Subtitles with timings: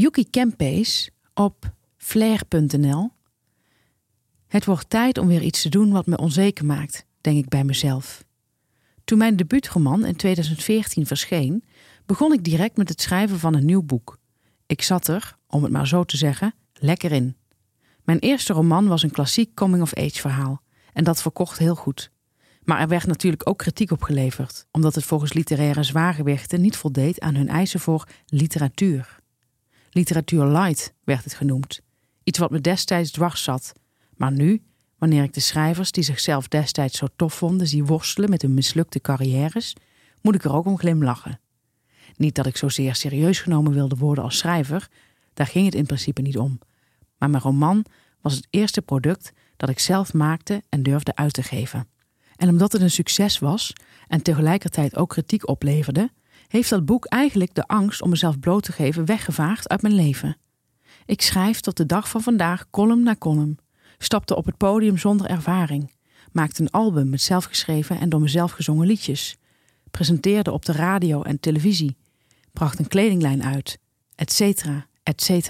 [0.00, 3.10] Yuki Kempees op flair.nl.
[4.46, 7.64] Het wordt tijd om weer iets te doen wat me onzeker maakt, denk ik bij
[7.64, 8.24] mezelf.
[9.04, 11.64] Toen mijn debuutroman in 2014 verscheen,
[12.06, 14.18] begon ik direct met het schrijven van een nieuw boek.
[14.66, 17.36] Ik zat er, om het maar zo te zeggen, lekker in.
[18.04, 20.62] Mijn eerste roman was een klassiek coming-of-age verhaal
[20.92, 22.10] en dat verkocht heel goed.
[22.62, 27.20] Maar er werd natuurlijk ook kritiek op geleverd, omdat het volgens literaire zwaargewichten niet voldeed
[27.20, 29.19] aan hun eisen voor literatuur.
[29.90, 31.80] Literatuur light werd het genoemd.
[32.22, 33.72] Iets wat me destijds dwars zat.
[34.16, 34.62] Maar nu,
[34.98, 39.00] wanneer ik de schrijvers die zichzelf destijds zo tof vonden zie worstelen met hun mislukte
[39.00, 39.74] carrières,
[40.22, 41.40] moet ik er ook om glimlachen.
[42.16, 44.88] Niet dat ik zozeer serieus genomen wilde worden als schrijver,
[45.34, 46.58] daar ging het in principe niet om.
[47.18, 47.84] Maar mijn roman
[48.20, 51.88] was het eerste product dat ik zelf maakte en durfde uit te geven.
[52.36, 53.72] En omdat het een succes was
[54.08, 56.10] en tegelijkertijd ook kritiek opleverde,
[56.50, 60.36] heeft dat boek eigenlijk de angst om mezelf bloot te geven weggevaagd uit mijn leven.
[61.06, 63.58] Ik schrijf tot de dag van vandaag column na column,
[63.98, 65.92] stapte op het podium zonder ervaring,
[66.32, 69.36] maakte een album met zelfgeschreven en door mezelf gezongen liedjes,
[69.90, 71.96] presenteerde op de radio en televisie,
[72.52, 73.78] bracht een kledinglijn uit,
[74.14, 74.64] etc.,
[75.02, 75.48] etc.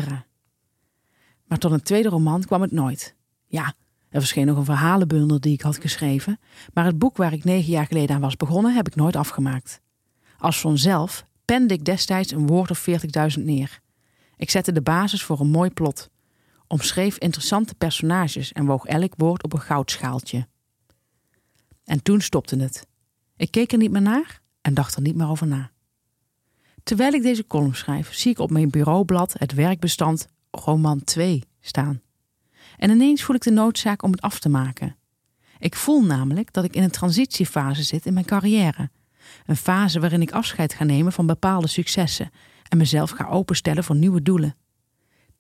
[1.45, 3.15] Maar tot een tweede roman kwam het nooit.
[3.47, 3.75] Ja,
[4.09, 6.39] er verscheen nog een verhalenbundel die ik had geschreven,
[6.73, 9.81] maar het boek waar ik negen jaar geleden aan was begonnen heb ik nooit afgemaakt.
[10.41, 12.87] Als vanzelf pende ik destijds een woord of
[13.39, 13.81] 40.000 neer.
[14.37, 16.11] Ik zette de basis voor een mooi plot,
[16.67, 20.47] omschreef interessante personages en woog elk woord op een goudschaaltje.
[21.85, 22.87] En toen stopte het.
[23.37, 25.71] Ik keek er niet meer naar en dacht er niet meer over na.
[26.83, 32.01] Terwijl ik deze column schrijf, zie ik op mijn bureaublad het werkbestand Roman 2 staan.
[32.77, 34.97] En ineens voel ik de noodzaak om het af te maken.
[35.59, 38.91] Ik voel namelijk dat ik in een transitiefase zit in mijn carrière.
[39.51, 42.31] Een fase waarin ik afscheid ga nemen van bepaalde successen
[42.69, 44.57] en mezelf ga openstellen voor nieuwe doelen.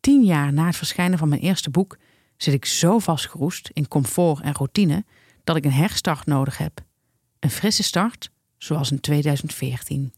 [0.00, 1.98] Tien jaar na het verschijnen van mijn eerste boek
[2.36, 5.05] zit ik zo vastgeroest in comfort en routine
[5.44, 6.84] dat ik een herstart nodig heb.
[7.38, 10.12] Een frisse start, zoals in 2014.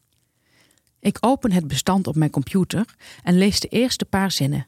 [1.01, 4.67] Ik open het bestand op mijn computer en lees de eerste paar zinnen.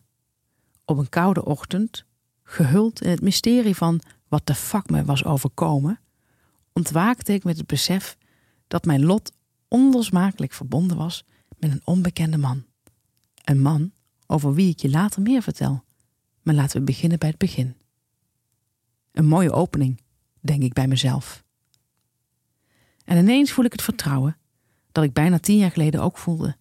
[0.84, 2.04] Op een koude ochtend,
[2.42, 6.00] gehuld in het mysterie van wat de fuck me was overkomen,
[6.72, 8.16] ontwaakte ik met het besef
[8.74, 9.32] dat mijn lot
[9.68, 11.24] onlosmakelijk verbonden was
[11.58, 12.64] met een onbekende man.
[13.44, 13.92] Een man
[14.26, 15.84] over wie ik je later meer vertel.
[16.42, 17.76] Maar laten we beginnen bij het begin.
[19.12, 20.00] Een mooie opening,
[20.40, 21.44] denk ik bij mezelf.
[23.04, 24.36] En ineens voel ik het vertrouwen
[24.92, 26.56] dat ik bijna tien jaar geleden ook voelde.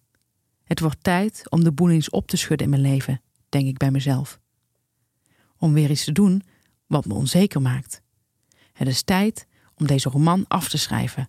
[0.64, 3.76] Het wordt tijd om de boel eens op te schudden in mijn leven, denk ik
[3.76, 4.40] bij mezelf.
[5.56, 6.42] Om weer iets te doen
[6.86, 8.02] wat me onzeker maakt.
[8.72, 11.28] Het is tijd om deze roman af te schrijven.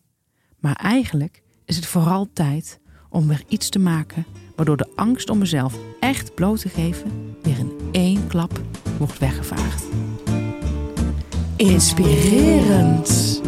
[0.66, 5.38] Maar eigenlijk is het vooral tijd om weer iets te maken waardoor de angst om
[5.38, 8.62] mezelf echt bloot te geven weer in één klap
[8.98, 9.86] wordt weggevaagd.
[11.56, 13.42] Inspirerend.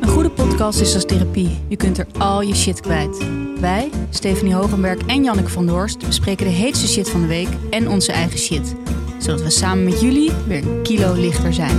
[0.00, 1.58] Een goede podcast is als therapie.
[1.68, 3.26] Je kunt er al je shit kwijt.
[3.60, 7.88] Wij, Stephanie Hogenberg en Janneke van Doorst, bespreken de heetste shit van de week en
[7.88, 8.74] onze eigen shit.
[9.18, 11.78] Zodat we samen met jullie weer een kilo lichter zijn.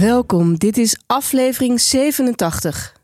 [0.00, 2.96] Welkom, dit is aflevering 87.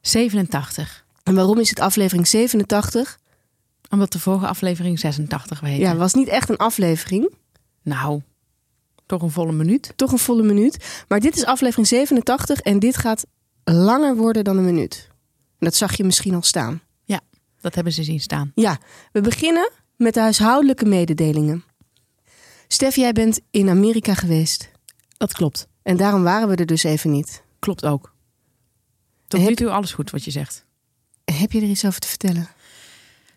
[0.00, 1.04] 87.
[1.22, 3.18] En waarom is het aflevering 87?
[3.88, 5.78] Omdat de vorige aflevering 86 weet.
[5.78, 7.34] Ja, was niet echt een aflevering.
[7.82, 8.22] Nou,
[9.06, 9.92] toch een volle minuut.
[9.96, 11.04] Toch een volle minuut.
[11.08, 13.26] Maar dit is aflevering 87 en dit gaat
[13.64, 15.08] langer worden dan een minuut.
[15.58, 16.80] Dat zag je misschien al staan.
[17.04, 17.20] Ja,
[17.60, 18.52] dat hebben ze zien staan.
[18.54, 18.78] Ja,
[19.12, 21.64] we beginnen met de huishoudelijke mededelingen.
[22.66, 24.70] Stef, jij bent in Amerika geweest.
[25.16, 25.68] Dat klopt.
[25.88, 27.42] En daarom waren we er dus even niet.
[27.58, 28.14] Klopt ook.
[29.28, 30.64] Tot Heb- nu toe alles goed wat je zegt.
[31.24, 32.48] Heb je er iets over te vertellen?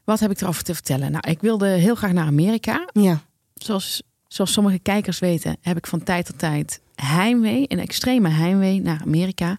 [0.04, 1.12] Wat heb ik erover te vertellen?
[1.12, 2.90] Nou, ik wilde heel graag naar Amerika.
[2.94, 3.22] Ja.
[3.54, 8.82] Zoals, zoals sommige kijkers weten, heb ik van tijd tot tijd heimwee, een extreme heimwee
[8.82, 9.58] naar Amerika.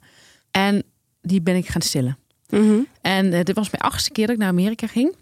[0.50, 0.82] En
[1.20, 2.18] die ben ik gaan stillen.
[2.48, 2.80] Mhm.
[3.00, 5.16] En eh, dit was mijn achtste keer dat ik naar Amerika ging.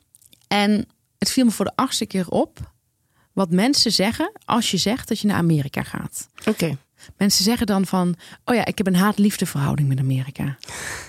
[0.48, 0.86] En
[1.18, 2.72] het viel me voor de achtste keer op
[3.32, 6.28] wat mensen zeggen als je zegt dat je naar Amerika gaat.
[6.46, 6.76] Oké.
[7.16, 8.14] Mensen zeggen dan van,
[8.44, 10.58] oh ja, ik heb een haat-liefde verhouding met Amerika.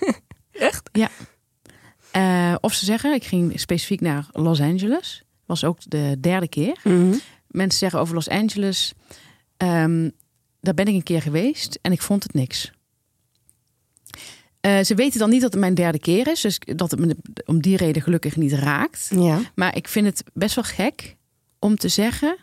[0.51, 0.89] Echt?
[0.91, 1.09] Ja.
[2.11, 5.23] Eh, of ze zeggen, ik ging specifiek naar Los Angeles.
[5.45, 6.79] Was ook de derde keer.
[6.83, 7.15] Mhm.
[7.47, 8.93] Mensen zeggen over Los Angeles,
[9.57, 10.09] ehm,
[10.61, 12.71] daar ben ik een keer geweest en ik vond het niks.
[14.61, 17.17] Eh, ze weten dan niet dat het mijn derde keer is, dus dat het me
[17.45, 19.09] om die reden gelukkig niet raakt.
[19.15, 19.39] Ja.
[19.55, 21.15] Maar ik vind het best wel gek
[21.59, 22.38] om te zeggen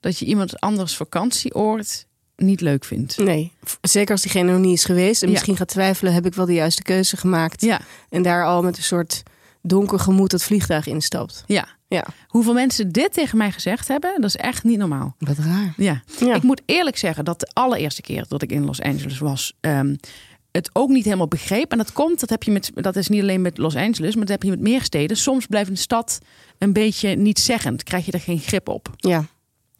[0.00, 3.18] dat je iemand anders vakantieoord niet leuk vindt.
[3.18, 5.32] Nee, zeker als diegene nog niet is geweest en Ja.
[5.34, 7.60] misschien gaat twijfelen, heb ik wel de juiste keuze gemaakt.
[7.60, 9.22] Ja, En daar al met een soort
[9.62, 11.44] donker gemoed het vliegtuig instapt.
[11.46, 11.66] ja.
[11.88, 15.14] Ja, Hoeveel mensen dit tegen mij gezegd hebben, dat is echt niet normaal.
[15.18, 15.72] wat raar.
[15.76, 16.02] Ja.
[16.20, 16.34] Ja.
[16.34, 19.94] Ik moet eerlijk zeggen dat de allereerste keer dat ik in Los Angeles was, ehm,
[20.50, 21.72] het ook niet helemaal begreep.
[21.72, 24.24] En dat komt, dat heb je met, dat is niet alleen met Los Angeles, maar
[24.24, 25.16] dat heb je met meer steden.
[25.16, 26.18] Soms blijft een stad
[26.58, 28.88] een beetje niet zeggend, krijg je er geen grip op.
[28.96, 29.24] Ja,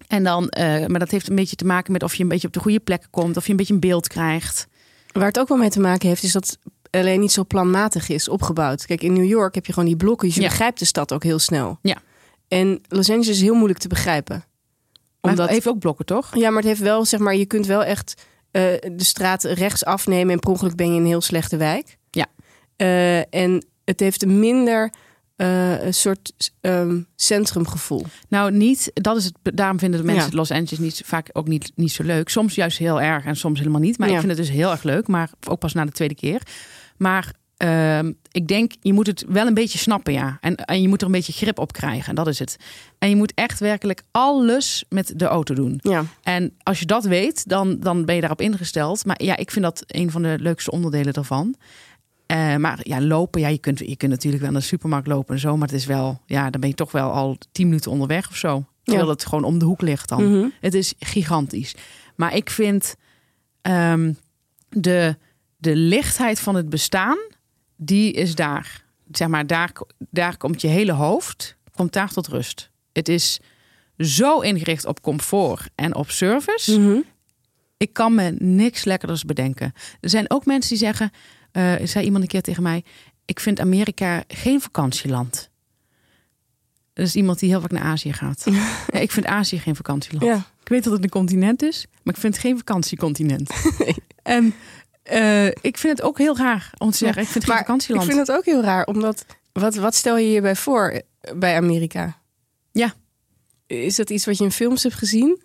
[0.07, 2.47] En dan, eh, maar dat heeft een beetje te maken met of je een beetje
[2.47, 4.67] op de goede plekken komt, of je een beetje een beeld krijgt.
[5.13, 6.59] waar het ook wel mee te maken heeft, is dat
[6.91, 8.87] alleen niet zo planmatig is opgebouwd.
[8.87, 10.49] Kijk, in New York heb je gewoon die blokken, dus je Ja.
[10.49, 11.79] begrijpt de stad ook heel snel.
[11.83, 11.97] Ja.
[12.49, 14.37] En Los Angeles is heel moeilijk te begrijpen.
[15.21, 16.37] Maar Omdat, het heeft ook blokken, toch?
[16.37, 18.15] Ja, maar het heeft wel, zeg maar, je kunt wel echt
[18.51, 18.63] eh,
[18.93, 21.97] de straat rechts afnemen en per ongeluk ben je in een heel slechte wijk.
[22.11, 22.27] Ja.
[22.77, 24.93] Eh, en het heeft minder
[25.37, 28.05] eh, een soort ehm, centrumgevoel.
[28.29, 28.91] Nou, niet.
[28.95, 29.35] Dat is het.
[29.43, 30.37] Daarom vinden de mensen Ja.
[30.37, 32.29] Los Angeles niet, vaak ook niet, niet zo leuk.
[32.29, 33.99] Soms juist heel erg en soms helemaal niet.
[33.99, 34.15] Maar Ja.
[34.15, 35.09] ik vind het dus heel erg leuk.
[35.09, 36.41] Maar ook pas na de tweede keer.
[36.97, 40.39] Maar ehm, ik denk, je moet het wel een beetje snappen, ja.
[40.41, 42.09] En, en je moet er een beetje grip op krijgen.
[42.09, 42.57] En dat is het.
[42.99, 45.79] En je moet echt werkelijk alles met de auto doen.
[45.83, 49.05] Ja, En als je dat weet, dan, dan ben je daarop ingesteld.
[49.05, 51.55] Maar ja, ik vind dat een van de leukste onderdelen daarvan.
[52.27, 55.35] Eh, maar ja, lopen, ja, je kunt, je kunt natuurlijk wel naar de supermarkt lopen
[55.35, 55.57] en zo.
[55.57, 58.37] Maar het is wel, ja, dan ben je toch wel al tien minuten onderweg of
[58.37, 58.65] zo.
[58.83, 59.13] Terwijl Ja.
[59.13, 60.31] het gewoon om de hoek ligt dan.
[60.39, 60.49] Mhm.
[60.61, 61.75] Het is gigantisch.
[62.17, 62.95] Maar ik vind
[63.63, 64.13] ehm,
[64.69, 65.17] de,
[65.57, 67.19] de lichtheid van het bestaan,
[67.77, 68.85] die is daar.
[69.11, 69.73] Zeg maar, daar,
[70.11, 72.71] daar komt je hele hoofd, komt daar tot rust.
[72.93, 73.41] Het is
[73.99, 76.81] zo ingericht op comfort en op service.
[76.81, 76.99] Mhm.
[77.77, 79.73] Ik kan me niks lekkerders bedenken.
[80.01, 81.11] Er zijn ook mensen die zeggen,
[81.55, 82.85] eh zei iemand een keer tegen mij,
[83.25, 85.51] ik vind Amerika geen vakantieland.
[86.93, 88.45] Dat is iemand die heel vaak naar Azië gaat.
[88.93, 90.25] Ja, ik vind Azië geen vakantieland.
[90.25, 90.37] ja.
[90.63, 93.51] Ik weet dat het een continent is, maar ik vind het geen vakantiecontinent.
[94.23, 94.55] En
[95.03, 97.61] eh, ik vind het ook heel raar om te zeggen, ik vind het geen Maar
[97.61, 98.07] ik vakantieland.
[98.07, 102.19] vind het ook heel raar, omdat wat, wat stel je hierbij voor eh, bij Amerika?
[102.73, 102.95] Ja.
[103.67, 105.43] Is dat iets wat je in films hebt gezien?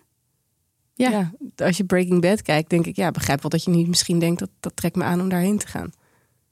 [0.94, 1.30] Ja.
[1.56, 4.38] Als je Breaking Bad kijkt, denk ik, ja, begrijp wel dat je niet misschien denkt
[4.38, 5.92] dat dat trekt me aan om daarheen te gaan.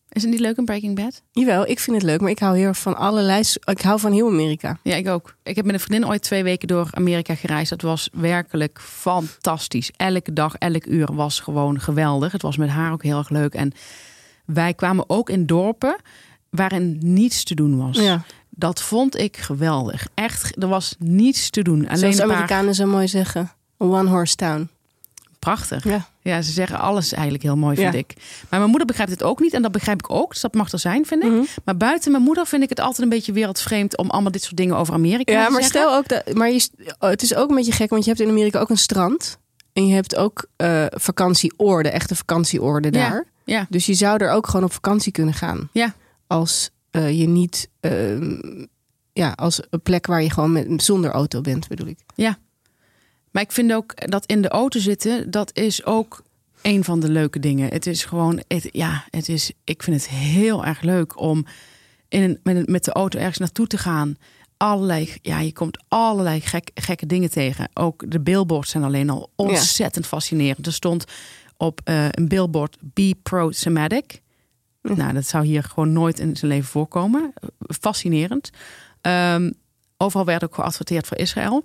[0.09, 1.23] Is het niet leuk in Breaking Bad?
[1.33, 3.43] Jawel, ik vind het leuk, maar ik hou heel erg van allerlei.
[3.65, 4.79] Ik hou van heel Amerika.
[4.83, 5.35] Ja, ik ook.
[5.43, 7.71] Ik heb met een vriendin ooit twee weken door Amerika gereisd.
[7.71, 9.91] Dat was werkelijk fantastisch.
[9.97, 12.33] Elke dag, elk uur was gewoon geweldig.
[12.33, 13.55] Het was met haar ook heel erg leuk.
[13.55, 13.73] En
[14.45, 15.97] wij kwamen ook in dorpen
[16.51, 17.99] waarin niets te doen was.
[17.99, 18.23] Ja.
[18.51, 20.09] Dat vond ik geweldig.
[20.15, 21.87] Echt, er was niets te doen.
[21.87, 22.27] Alleen Zoals paar...
[22.27, 23.51] Amerikanen zo mooi zeggen.
[23.77, 24.69] One horse town.
[25.55, 25.85] Prachtig.
[25.85, 26.09] Ja.
[26.23, 27.99] Ja, ze zeggen alles eigenlijk heel mooi, vind Ja.
[27.99, 28.15] ik.
[28.49, 29.53] Maar mijn moeder begrijpt het ook niet.
[29.53, 30.33] En dat begrijp ik ook.
[30.33, 31.31] Dus dat mag er zijn, vind ik.
[31.31, 31.43] Mhm.
[31.65, 33.97] Maar buiten mijn moeder vind ik het altijd een beetje wereldvreemd...
[33.97, 35.81] om allemaal dit soort dingen over Amerika Ja, te maar zeggen.
[35.81, 36.35] stel ook dat.
[36.35, 36.69] Maar je,
[36.99, 39.39] oh, het is ook een beetje gek, want je hebt in Amerika ook een strand.
[39.73, 43.09] En je hebt ook eh vakantieoorden, echte vakantieoorden Ja.
[43.09, 43.25] daar.
[43.45, 45.69] Ja, Dus je zou er ook gewoon op vakantie kunnen gaan.
[45.73, 45.95] Ja.
[46.27, 47.69] Als eh, je niet.
[47.81, 48.37] ehm,
[49.13, 51.99] ja, als een plek waar je gewoon met, zonder auto bent, bedoel ik.
[53.39, 55.31] Maar ik vind ook dat in de auto zitten...
[55.31, 56.23] dat is ook
[56.63, 57.69] een van de leuke dingen.
[57.71, 58.43] Het is gewoon...
[58.49, 61.47] Het, ja, het is, ik vind het heel erg leuk om
[62.09, 64.17] in een, met, een- met de auto ergens naartoe te gaan...
[64.57, 67.69] Allerlei, ja, je komt allerlei gek, gekke dingen tegen.
[67.75, 70.67] Ook de billboards zijn alleen al ontzettend fascinerend.
[70.67, 71.05] Er stond
[71.57, 74.23] op eh, een billboard Be Pro-Semitic.
[74.83, 74.97] Hm.
[74.97, 77.33] Nou, dat zou hier gewoon nooit in zijn leven voorkomen.
[77.81, 78.51] Fascinerend.
[79.01, 79.51] Ehm,
[79.97, 81.65] overal werd ook geadverteerd voor Israël.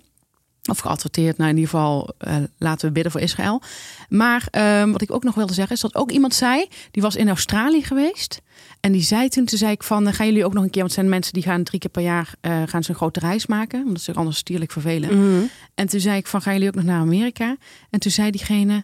[0.69, 3.61] Of geadverteerd, nou in ieder geval eh, laten we bidden voor Israël.
[4.09, 7.15] Maar ehm, wat ik ook nog wilde zeggen is dat ook iemand zei, die was
[7.15, 8.41] in Australië geweest.
[8.79, 10.81] En die zei toen, toen zei ik van, eh, gaan jullie ook nog een keer,
[10.81, 13.19] want het zijn mensen die gaan drie keer per jaar eh, gaan ze een grote
[13.19, 15.49] reis maken, omdat ze zich anders stierlijk vervelen.
[15.75, 17.57] En toen zei ik van, gaan jullie ook nog naar Amerika?
[17.89, 18.83] En toen zei diegene,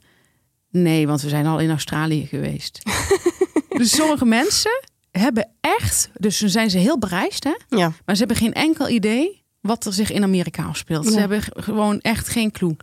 [0.69, 2.81] nee, want we zijn al in Australië geweest.
[3.77, 4.81] dus sommige mensen
[5.11, 7.55] hebben echt, dus dan zijn ze heel bereisd, hè?
[7.77, 7.91] Ja.
[8.05, 11.07] maar ze hebben geen enkel idee wat er zich in Amerika afspeelt.
[11.07, 12.75] Ze hebben gewoon echt geen clue.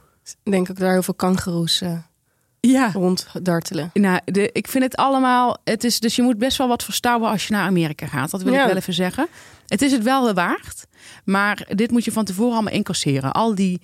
[0.45, 1.99] Ik denk ook daar heel veel kangeroes eh
[2.61, 2.91] Ja.
[2.93, 3.91] ronddartelen.
[3.95, 5.57] Nou, de, ik vind het allemaal.
[5.65, 8.31] Het is, dus je moet best wel wat verstouwen als je naar Amerika gaat.
[8.31, 8.61] Dat wil Ja.
[8.61, 9.27] ik wel even zeggen.
[9.67, 10.87] Het is het wel waard.
[11.25, 13.33] Maar dit moet je van tevoren allemaal incasseren.
[13.33, 13.81] Al die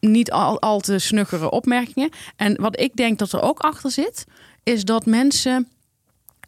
[0.00, 2.10] niet al, al te snuggere opmerkingen.
[2.36, 4.24] En wat ik denk dat er ook achter zit,
[4.62, 5.68] is dat mensen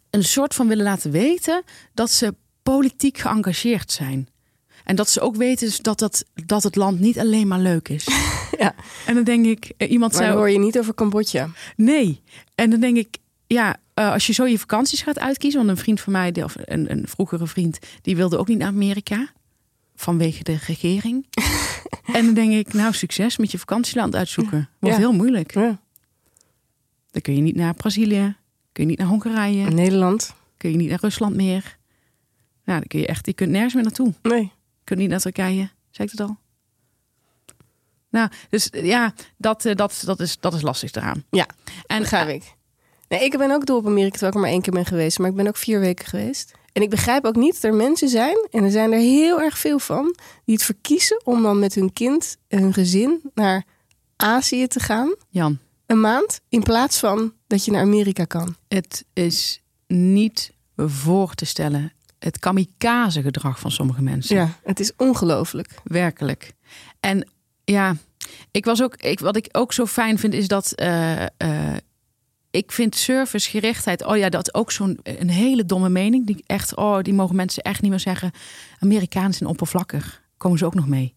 [0.09, 1.63] een soort van willen laten weten
[1.93, 4.27] dat ze politiek geëngageerd zijn.
[4.85, 8.07] En dat ze ook weten dat, dat, dat het land niet alleen maar leuk is.
[8.59, 8.75] Ja.
[9.05, 11.49] En dan denk ik, eh, iemand Maar zei hoor je niet over Cambodja.
[11.75, 12.21] Nee.
[12.55, 15.59] En dan denk ik, ja, eh, als je zo je vakanties gaat uitkiezen.
[15.65, 18.67] Want een vriend van mij, of een, een vroegere vriend, die wilde ook niet naar
[18.67, 19.29] Amerika.
[19.95, 21.25] Vanwege de regering.
[22.13, 24.69] en dan denk ik, nou, succes met je vakantieland uitzoeken.
[24.79, 25.01] Wordt Ja.
[25.01, 25.53] heel moeilijk.
[25.53, 25.79] Ja.
[27.11, 28.35] Dan kun je niet naar Brazilië,
[28.71, 30.35] kun je niet naar Hongarije, Nederland?
[30.57, 31.77] kun je niet naar Rusland meer.
[32.65, 34.13] Nou, dan kun je echt, je kunt nergens meer naartoe.
[34.21, 34.51] Nee.
[34.85, 36.37] Je kunt niet naar Turkije, zei ik het al?
[38.09, 41.23] Nou, dus ja, dat, eh, dat, dat, is, dat is lastig eraan.
[41.29, 41.47] Ja,
[41.87, 42.53] En begrijp ik.
[43.07, 45.19] Nee, ik ben ook dol op Amerika, terwijl ik er maar één keer ben geweest.
[45.19, 46.51] Maar ik ben ook vier weken geweest.
[46.71, 49.57] En ik begrijp ook niet dat er mensen zijn, en er zijn er heel erg
[49.57, 50.15] veel van,
[50.45, 53.63] die het verkiezen om dan met hun kind en hun gezin naar
[54.15, 55.15] Azië te gaan.
[55.29, 58.55] Jan, Een maand, in plaats van dat je naar Amerika kan.
[58.67, 61.93] het is niet voor te stellen.
[62.25, 64.35] Het kamikaze gedrag van sommige mensen.
[64.35, 65.79] Ja, het is ongelooflijk.
[65.83, 66.53] Werkelijk.
[66.99, 67.27] En
[67.63, 67.95] ja,
[68.51, 71.77] ik was ook, ik, wat ik ook zo fijn vind, is dat eh, eh,
[72.51, 76.25] ik vind servicegerichtheid, oh ja, dat is ook zo'n een hele domme mening.
[76.25, 78.31] Die echt, oh, die mogen mensen echt niet meer zeggen.
[78.79, 80.23] Amerikanen zijn oppervlakkig.
[80.37, 81.15] Komen ze ook nog mee?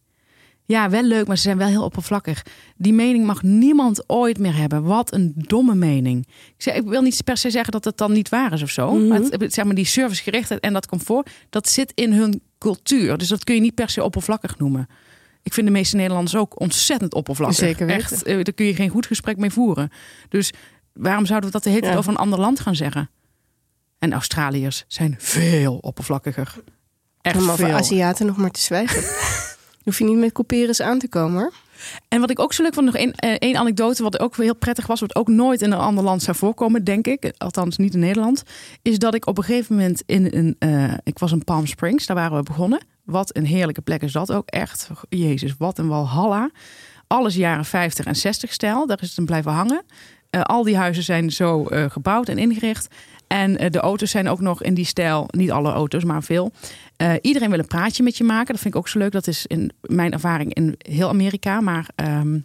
[0.69, 2.45] Ja, wel leuk, maar ze zijn wel heel oppervlakkig.
[2.77, 4.83] Die mening mag niemand ooit meer hebben.
[4.83, 6.27] Wat een domme mening.
[6.29, 8.71] Ik, zeg, ik wil niet per se zeggen dat het dan niet waar is of
[8.71, 8.93] zo.
[8.95, 9.07] Mhm.
[9.09, 13.19] Maar het, zeg maar die servicegerichtheid en dat comfort, dat zit in hun cultuur.
[13.19, 14.87] Dus dat kun je niet per se oppervlakkig noemen.
[15.43, 17.59] Ik vind de meeste Nederlanders ook ontzettend oppervlakkig.
[17.59, 18.03] Zeker weten.
[18.03, 19.91] Echt, eh, daar kun je geen goed gesprek mee voeren.
[20.29, 20.53] Dus
[20.93, 21.99] waarom zouden we dat de hele tijd Ja.
[21.99, 23.11] over een ander land gaan zeggen?
[23.99, 26.55] En Australiërs zijn veel oppervlakkiger.
[27.21, 27.77] Echt Om over veel.
[27.77, 29.03] Aziaten nog maar te zwijgen.
[29.89, 31.51] Hoef je niet met couperus aan te komen.
[32.09, 34.55] En wat ik ook zo leuk vond, nog één, eh, één anekdote, wat ook heel
[34.55, 37.95] prettig was, wat ook nooit in een ander land zou voorkomen, denk ik, althans niet
[37.95, 38.43] in Nederland,
[38.83, 42.07] is dat ik op een gegeven moment in een, eh, ik was in Palm Springs,
[42.07, 42.81] daar waren we begonnen.
[43.05, 44.91] Wat een heerlijke plek is dat ook, echt.
[45.09, 46.51] Jezus, wat een walhalla.
[47.07, 49.83] Alles jaren 50 en 60 stijl, daar is het een blijven hangen.
[50.31, 52.89] Eh, al die huizen zijn zo gebouwd en ingericht.
[53.29, 56.53] En eh, de auto's zijn ook nog in die stijl, niet alle auto's, maar veel.
[56.97, 58.53] Eh, iedereen wil een praatje met je maken.
[58.53, 59.13] Dat vind ik ook zo leuk.
[59.13, 62.39] Dat is in mijn ervaring in heel Amerika, maar ehm,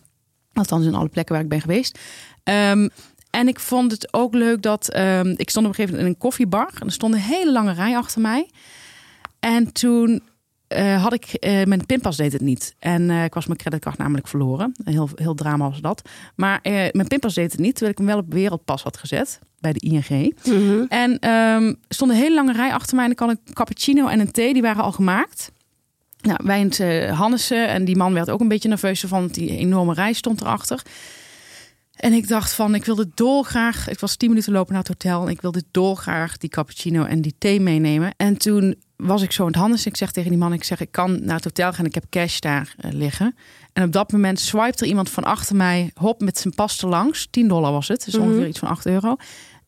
[0.53, 1.99] althans in alle plekken waar ik ben geweest.
[2.43, 2.87] Ehm,
[3.29, 6.05] en ik vond het ook leuk dat ehm, ik stond op een gegeven moment in
[6.05, 8.49] een koffiebar en er stond een hele lange rij achter mij.
[9.39, 10.21] En toen
[10.67, 12.75] eh, had ik mijn pinpas deed het niet.
[12.79, 14.71] En ik was mijn creditcard namelijk verloren.
[14.83, 16.09] Heel, heel drama was dat.
[16.35, 16.59] Maar
[16.91, 19.79] mijn pinpas deed het niet, terwijl ik hem wel op wereldpas had gezet bij de
[19.79, 20.35] ING.
[20.89, 23.05] En ehm, er stond een hele lange rij achter mij.
[23.05, 25.51] En ik had een cappuccino en een thee, die waren al gemaakt.
[26.21, 27.67] Nou, wij in het eh, Hannessen.
[27.67, 30.81] En die man werd ook een beetje nerveus van, want die enorme rij stond erachter.
[31.93, 33.89] En ik dacht van, ik wilde dolgraag...
[33.89, 35.25] Ik was tien minuten lopen naar het hotel.
[35.25, 38.13] En ik wilde dolgraag die cappuccino en die thee meenemen.
[38.17, 39.91] En toen was ik zo in het Hannessen.
[39.91, 41.85] Ik zeg tegen die man, ik zeg, ik kan naar het hotel gaan.
[41.85, 43.35] Ik heb cash daar eh, liggen.
[43.73, 45.91] En op dat moment swipte er iemand van achter mij...
[45.93, 47.27] hop, met zijn pas langs.
[47.29, 48.05] 10 dollar was het.
[48.05, 48.23] Dus Mhm.
[48.23, 49.15] ongeveer iets van 8 euro.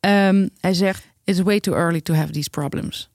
[0.05, 3.09] Ehm, hij zegt, it's way too early to have these problems.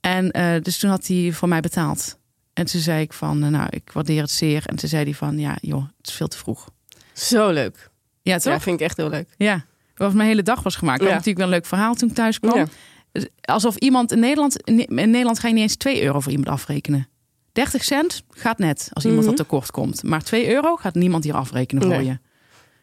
[0.00, 2.18] En eh, dus toen had hij voor mij betaald.
[2.52, 4.62] En toen zei ik van, eh, nou, ik waardeer het zeer.
[4.66, 6.68] En toen zei hij van, ja, joh, het is veel te vroeg.
[7.12, 7.90] Zo leuk.
[8.22, 8.52] Ja, toch?
[8.52, 9.28] Ja, vind ik echt heel leuk.
[9.36, 9.64] Ja.
[9.94, 10.96] Wat mijn hele dag was gemaakt.
[11.00, 11.16] Ik had Ja.
[11.16, 12.56] natuurlijk wel een leuk verhaal toen ik thuis kwam.
[12.58, 12.66] Ja.
[13.12, 14.62] Dus Alsof iemand in Nederland...
[14.66, 17.08] In Nederland ga je niet eens 2 euro voor iemand afrekenen.
[17.52, 19.34] 30 cent gaat net als iemand Mhm.
[19.36, 20.02] dat tekort komt.
[20.02, 22.04] Maar 2 euro gaat niemand hier afrekenen voor Nee.
[22.06, 22.18] je.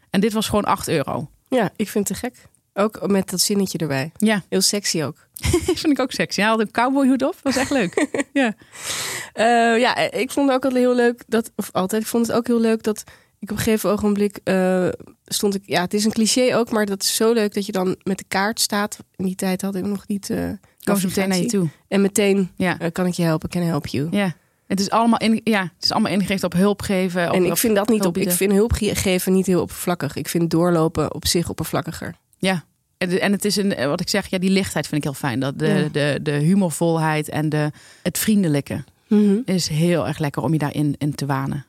[0.09, 1.29] En dit was gewoon 8 euro.
[1.49, 2.47] Ja, ik vind het te gek.
[2.77, 4.11] Ook met dat zinnetje erbij.
[4.17, 5.27] Ja, Heel sexy ook.
[5.65, 6.39] vind ik ook sexy.
[6.41, 7.35] Hij had een cowboyhoed op.
[7.43, 8.07] was echt leuk.
[8.33, 8.53] ja.
[9.33, 12.47] Eh, ja, ik vond ook altijd heel leuk dat, of altijd, ik vond het ook
[12.47, 13.03] heel leuk dat
[13.39, 14.87] ik op een gegeven ogenblik eh,
[15.25, 17.71] stond ik, ja, het is een cliché ook, maar dat is zo leuk dat je
[17.71, 18.97] dan met de kaart staat.
[19.15, 20.29] In die tijd had ik nog niet.
[20.29, 20.37] eh
[20.83, 21.67] Komen ze meteen naar je toe.
[21.87, 22.79] En meteen Ja.
[22.79, 24.07] eh, kan ik je helpen, can I help you.
[24.11, 24.33] ja.
[24.67, 27.27] Het is allemaal, in, ja, het is allemaal ingericht op hulp geven.
[27.29, 28.17] Op, en ik vind dat niet op.
[28.17, 30.15] Ik vind hulp ge- geven niet heel oppervlakkig.
[30.15, 32.15] Ik vind doorlopen op zich oppervlakkiger.
[32.37, 32.63] Ja.
[32.97, 35.39] En en het is een, wat ik zeg, ja, die lichtheid vind ik heel fijn.
[35.39, 35.87] Dat de, Ja.
[35.91, 37.71] de, de humorvolheid en de,
[38.03, 38.83] het vriendelijke
[39.45, 41.65] is heel erg lekker om je daarin in te wanen.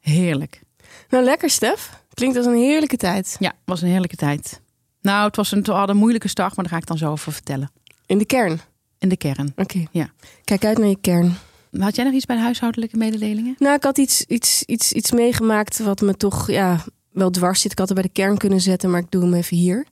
[0.00, 0.60] Heerlijk.
[1.08, 2.02] Nou, lekker, Stef.
[2.14, 3.36] Klinkt als een heerlijke tijd.
[3.38, 4.60] Ja, was een heerlijke tijd.
[5.00, 7.10] Nou, het was een, we hadden een moeilijke start, maar daar ga ik dan zo
[7.10, 7.70] over vertellen.
[8.06, 8.60] In de kern.
[8.98, 9.52] In de kern.
[9.56, 9.84] Oké.
[9.90, 10.10] Ja.
[10.44, 11.34] Kijk uit naar je kern.
[11.78, 13.54] Had jij nog iets bij de huishoudelijke mededelingen?
[13.58, 17.72] Nou, ik had iets, iets, iets, iets meegemaakt wat me toch ja, wel dwars zit.
[17.72, 19.86] Ik had het bij de kern kunnen zetten, maar ik doe hem even hier.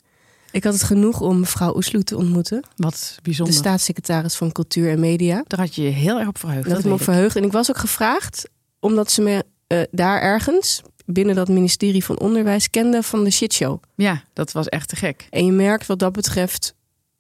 [0.50, 2.62] Ik had het genoeg om mevrouw Oesloe te ontmoeten.
[2.76, 3.55] Wat De bijzonder.
[3.55, 5.45] staatssecretaris van Cultuur en Media.
[5.47, 6.64] Daar had je je heel erg op verheugd.
[6.64, 7.05] Dat Dat had me op ik.
[7.05, 7.37] verheugd.
[7.37, 8.49] En ik was ook gevraagd
[8.81, 13.83] omdat ze me eh, daar ergens binnen dat ministerie van Onderwijs kende van de shitshow.
[13.95, 15.26] Ja, dat was echt te gek.
[15.31, 16.75] En je merkt wat dat betreft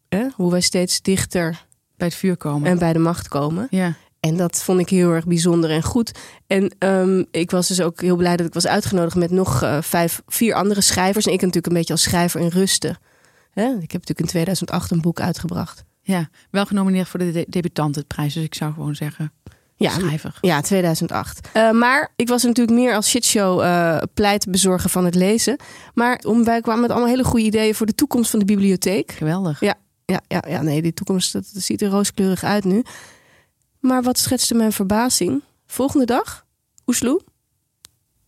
[0.08, 1.66] hè, hoe wij steeds dichter
[1.96, 2.70] Bij het vuur komen.
[2.70, 3.66] en bij de macht komen.
[3.70, 3.94] ja.
[4.20, 6.12] En dat vond ik heel erg bijzonder en goed.
[6.46, 9.78] En ehm, ik was dus ook heel blij dat ik was uitgenodigd met nog eh,
[9.82, 11.26] vijf, vier andere schrijvers.
[11.26, 12.98] En ik natuurlijk een beetje als schrijver in rusten.
[13.60, 13.64] Hè?
[13.64, 15.84] Ik heb natuurlijk in 2008 een boek uitgebracht.
[16.02, 18.34] ja, wel genomineerd voor de de debutantenprijs.
[18.34, 19.32] Dus ik zou gewoon zeggen,
[19.76, 20.38] Ja, schrijver.
[20.40, 21.48] Ja, 2008.
[21.56, 25.56] Uh, maar ik was natuurlijk meer als shitshow uh, pleitbezorger van het lezen.
[25.94, 29.12] Maar om, wij kwamen met allemaal hele goede ideeën voor de toekomst van de bibliotheek.
[29.12, 29.60] Geweldig.
[29.60, 29.74] Ja,
[30.04, 32.82] ja, ja, ja nee, die toekomst dat, dat ziet er rooskleurig uit nu.
[33.80, 35.42] Maar wat schetste mijn verbazing?
[35.66, 36.46] Volgende dag,
[36.86, 37.20] Oesloe,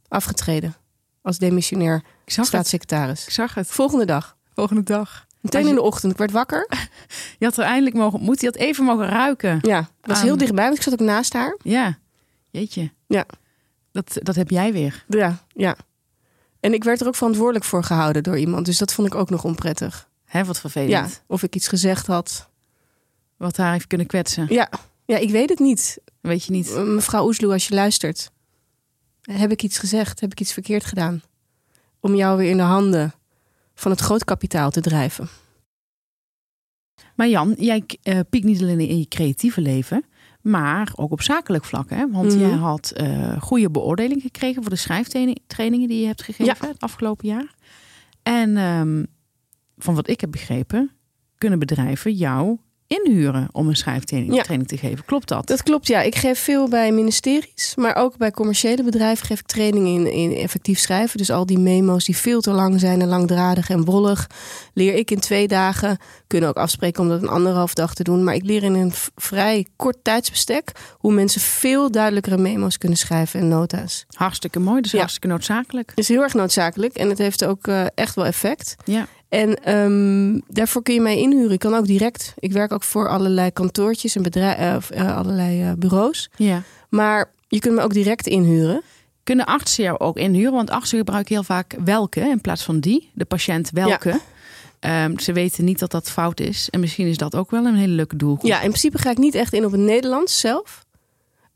[0.08, 0.74] afgetreden
[1.22, 2.46] als demissionair Ik zag het.
[2.46, 3.24] staatssecretaris.
[3.24, 3.66] Ik zag het.
[3.66, 4.36] Volgende dag.
[4.60, 5.26] Volgende dag.
[5.40, 6.12] Meteen in de ochtend.
[6.12, 6.68] Ik werd wakker.
[7.38, 8.46] Je had er eindelijk mogen ontmoeten.
[8.46, 9.58] Je had even mogen ruiken.
[9.62, 11.56] Ja, was Aan- heel dichtbij, want ik zat ook naast haar.
[11.62, 11.98] Ja.
[12.50, 12.92] Jeetje.
[13.06, 13.26] Ja.
[13.92, 15.04] Dat, dat heb jij weer.
[15.08, 15.76] Ja, ja.
[16.60, 18.66] En ik werd er ook verantwoordelijk voor gehouden door iemand.
[18.66, 20.08] Dus dat vond ik ook nog onprettig.
[20.24, 20.90] Hè, wat vervelend.
[20.90, 22.48] Ja, of ik iets gezegd had.
[23.36, 24.46] Wat haar heeft kunnen kwetsen.
[24.48, 24.70] Ja,
[25.04, 25.98] ja ik weet het niet.
[26.20, 26.76] Weet je niet.
[26.76, 28.30] Mevrouw Oesloe, als je luistert.
[29.22, 30.20] Heb ik iets gezegd?
[30.20, 31.22] Heb ik iets verkeerd gedaan?
[32.00, 33.14] Om jou weer in de handen
[33.80, 35.28] van het grootkapitaal te drijven.
[37.14, 40.04] Maar Jan, jij eh piekt niet alleen in je creatieve leven,
[40.40, 41.90] maar ook op zakelijk vlak.
[41.90, 42.10] Hè?
[42.10, 42.40] Want Mhm.
[42.40, 47.28] jij had eh, goede beoordeling gekregen voor de schrijftrainingen die je hebt gegeven het afgelopen
[47.28, 47.54] jaar.
[48.22, 49.04] En ehm,
[49.78, 50.90] van wat ik heb begrepen,
[51.38, 52.58] kunnen bedrijven jou
[52.98, 54.42] inhuren om een schrijftraining Ja.
[54.42, 55.04] training te geven.
[55.04, 55.46] Klopt dat?
[55.46, 56.00] Dat klopt, ja.
[56.02, 60.36] Ik geef veel bij ministeries, maar ook bij commerciële bedrijven geef ik trainingen in, in
[60.36, 61.18] effectief schrijven.
[61.18, 64.26] Dus al die memo's die veel te lang zijn en langdradig en wollig,
[64.74, 65.98] leer ik in twee dagen.
[66.26, 68.24] Kunnen ook afspreken om dat een anderhalf dag te doen.
[68.24, 73.40] Maar ik leer in een vrij kort tijdsbestek hoe mensen veel duidelijkere memo's kunnen schrijven
[73.40, 74.06] en nota's.
[74.08, 74.98] Hartstikke mooi, dus Ja.
[74.98, 75.92] hartstikke noodzakelijk.
[75.94, 78.76] Is heel erg noodzakelijk en het heeft ook eh, echt wel effect.
[78.84, 79.06] Ja.
[79.30, 81.52] En ehm, daarvoor kun je mij inhuren.
[81.52, 82.34] Ik kan ook direct.
[82.38, 86.30] Ik werk ook voor allerlei kantoortjes en bedrijven, allerlei eh, bureaus.
[86.36, 86.62] ja.
[86.88, 88.82] Maar je kunt me ook direct inhuren.
[89.24, 90.52] Kunnen artsen jou ook inhuren?
[90.52, 93.10] Want artsen gebruiken heel vaak welke in plaats van die.
[93.14, 94.20] De patiënt welke.
[94.80, 96.68] Ehm, ze weten niet dat dat fout is.
[96.70, 98.50] En misschien is dat ook wel een hele leuke doelgroep.
[98.50, 100.84] Ja, in principe ga ik niet echt in op het Nederlands zelf.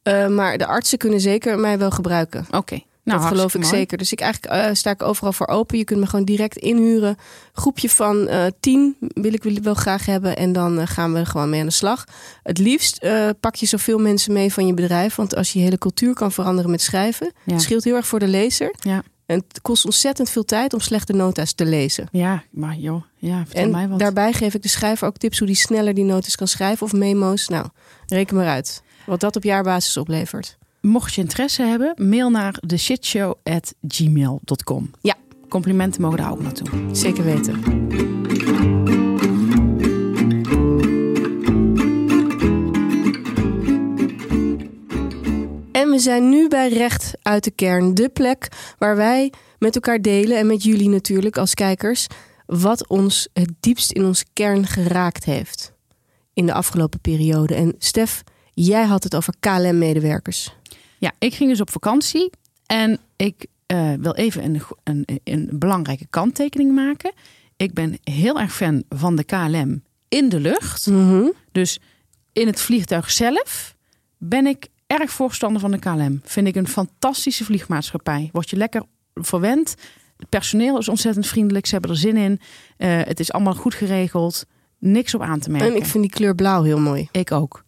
[0.03, 2.47] Eh, maar de artsen kunnen zeker mij wel gebruiken.
[2.51, 2.81] Oké.
[3.05, 3.75] Nou, dat geloof ik mooi.
[3.75, 3.99] zeker.
[3.99, 5.79] Dus ik eigenlijk eh, sta ik overal voor open.
[5.79, 7.17] Je kunt me gewoon direct inhuren.
[7.53, 10.37] Groepje van eh, tien wil ik wel graag hebben.
[10.37, 12.05] En dan eh, gaan we gewoon mee aan de slag.
[12.43, 13.07] Het liefst
[13.41, 15.15] pak je zoveel mensen mee van je bedrijf.
[15.15, 17.33] Want als je je hele cultuur kan veranderen met schrijven...
[17.45, 17.53] Ja.
[17.53, 18.75] het scheelt heel erg voor de lezer.
[18.79, 19.03] Ja.
[19.27, 22.09] En het kost ontzettend veel tijd om slechte nota's te lezen.
[22.13, 23.03] Ja, maar joh.
[23.17, 23.99] Ja, vertel mij En wat.
[23.99, 26.93] daarbij geef ik de schrijver ook tips hoe die sneller die notas kan schrijven of
[26.93, 27.49] memo's.
[27.49, 27.67] Nou,
[28.07, 28.83] reken maar uit.
[29.07, 30.59] Wat dat op jaarbasis oplevert.
[30.85, 34.91] Mocht je interesse hebben, mail naar theshitshow.gmail.com.
[35.01, 35.15] Ja.
[35.49, 36.69] Complimenten mogen daar ook naartoe.
[36.93, 37.63] Zeker weten.
[45.73, 50.03] En we zijn nu bij Recht uit de Kern, de plek waar wij met elkaar
[50.03, 52.07] delen en met jullie natuurlijk als kijkers
[52.47, 55.73] wat ons het diepst in onze kern geraakt heeft
[56.33, 57.55] in de afgelopen periode.
[57.55, 60.55] En Stef, jij had het over KLM-medewerkers.
[61.05, 62.31] Ja, ik ging dus op vakantie
[62.67, 67.13] en ik eh, wil even een, een, een belangrijke kanttekening maken.
[67.57, 70.85] Ik ben heel erg fan van de KLM in de lucht.
[71.53, 71.79] Dus
[72.33, 73.75] in het vliegtuig zelf
[74.19, 76.21] ben ik erg voorstander van de KLM.
[76.25, 78.29] Vind ik een fantastische vliegmaatschappij.
[78.33, 78.83] Word je lekker
[79.15, 79.75] verwend.
[80.17, 81.67] Het personeel is ontzettend vriendelijk.
[81.67, 82.41] Ze hebben er zin in.
[82.77, 84.47] Eh, het is allemaal goed geregeld.
[84.79, 85.71] Niks op aan te merken.
[85.71, 87.09] En ik vind die kleur blauw heel mooi.
[87.11, 87.65] Ik ook.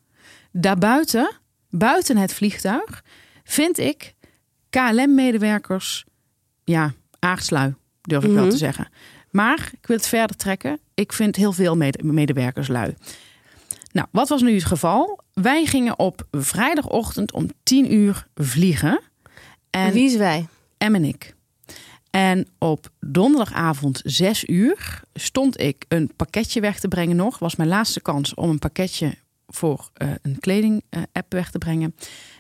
[0.52, 1.30] Daarbuiten,
[1.70, 3.02] buiten het vliegtuig,
[3.46, 4.14] vind ik
[4.70, 6.04] KLM-medewerkers,
[6.64, 8.50] ja, aardslui, durf ik wel Mhm.
[8.50, 8.88] te zeggen.
[9.30, 10.78] Maar ik wil het verder trekken.
[10.94, 12.94] Ik vind heel veel mede- medewerkers lui.
[13.92, 15.20] Nou, wat was nu het geval?
[15.32, 19.00] Wij gingen op vrijdagochtend om 10 uur vliegen.
[19.70, 20.46] En Wie is wij?
[20.78, 21.34] Em en ik.
[22.10, 27.38] En op donderdagavond 6 uur stond ik een pakketje weg te brengen nog.
[27.38, 29.14] Was mijn laatste kans om een pakketje
[29.46, 31.94] voor eh, een kleding-app weg te brengen.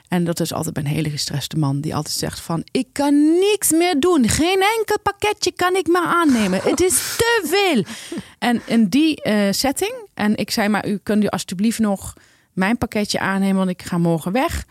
[0.08, 2.64] En dat is altijd een hele gestreste man die altijd zegt van...
[2.70, 4.28] ik kan niks meer doen.
[4.28, 6.60] Geen enkel pakketje kan ik meer aannemen.
[6.62, 7.84] Het is te veel.
[8.38, 9.94] En in die eh, setting...
[10.14, 12.12] en ik zei maar, u kunt u alsjeblieft nog
[12.52, 13.56] mijn pakketje aannemen...
[13.56, 14.64] want ik ga morgen weg.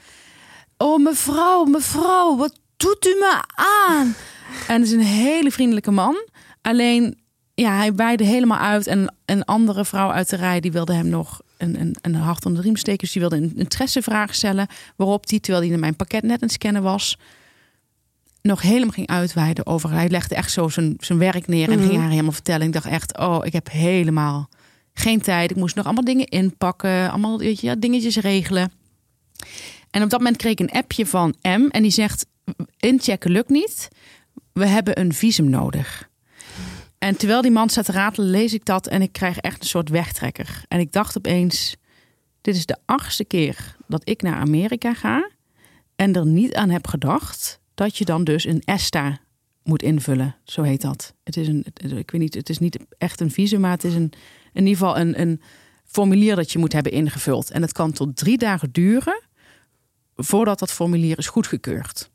[0.78, 4.16] Oh, mevrouw, mevrouw, wat doet u me aan?
[4.68, 6.28] En het is een hele vriendelijke man.
[6.62, 7.20] Alleen,
[7.54, 8.88] ja, hij wijde helemaal uit.
[8.88, 12.46] En een andere vrouw uit de rij, die wilde hem nog een, een, een hart
[12.46, 13.00] onder de riem steken.
[13.00, 14.68] Dus die wilde een interessevraag stellen.
[14.96, 17.18] Waarop die, terwijl hij in mijn pakket net aan het scannen was...
[18.42, 19.92] nog helemaal ging uitweiden over...
[19.92, 21.88] Hij legde echt zo zijn, zijn werk neer en Mhm.
[21.88, 22.68] ging haar helemaal vertellen.
[22.68, 24.50] Ik dacht echt, oh, ik heb helemaal
[24.94, 25.52] geen tijd.
[25.52, 27.10] Ik moest nog allemaal dingen inpakken.
[27.10, 28.72] Allemaal weet je, ja, dingetjes regelen.
[29.92, 31.68] En op dat moment kreeg ik een appje van M.
[31.70, 32.26] En die zegt,
[32.80, 33.88] inchecken lukt niet.
[34.54, 36.10] We hebben een visum nodig.
[37.06, 38.88] En terwijl die man staat te ratelen, lees ik dat.
[38.88, 40.64] En ik krijg echt een soort wegtrekker.
[40.68, 41.76] En ik dacht opeens,
[42.42, 45.30] dit is de achtste keer dat ik naar Amerika ga
[45.96, 49.20] en er niet aan heb gedacht dat je dan dus een ESTA
[49.64, 50.36] moet invullen.
[50.44, 51.14] Zo heet dat.
[51.24, 53.96] Het is een, ik weet niet, het is niet echt een visum, maar het is
[53.96, 54.12] een,
[54.54, 55.42] in ieder geval een, een
[55.86, 57.52] formulier dat je moet hebben ingevuld.
[57.52, 59.22] En het kan tot drie dagen duren
[60.16, 62.10] voordat dat formulier is goedgekeurd.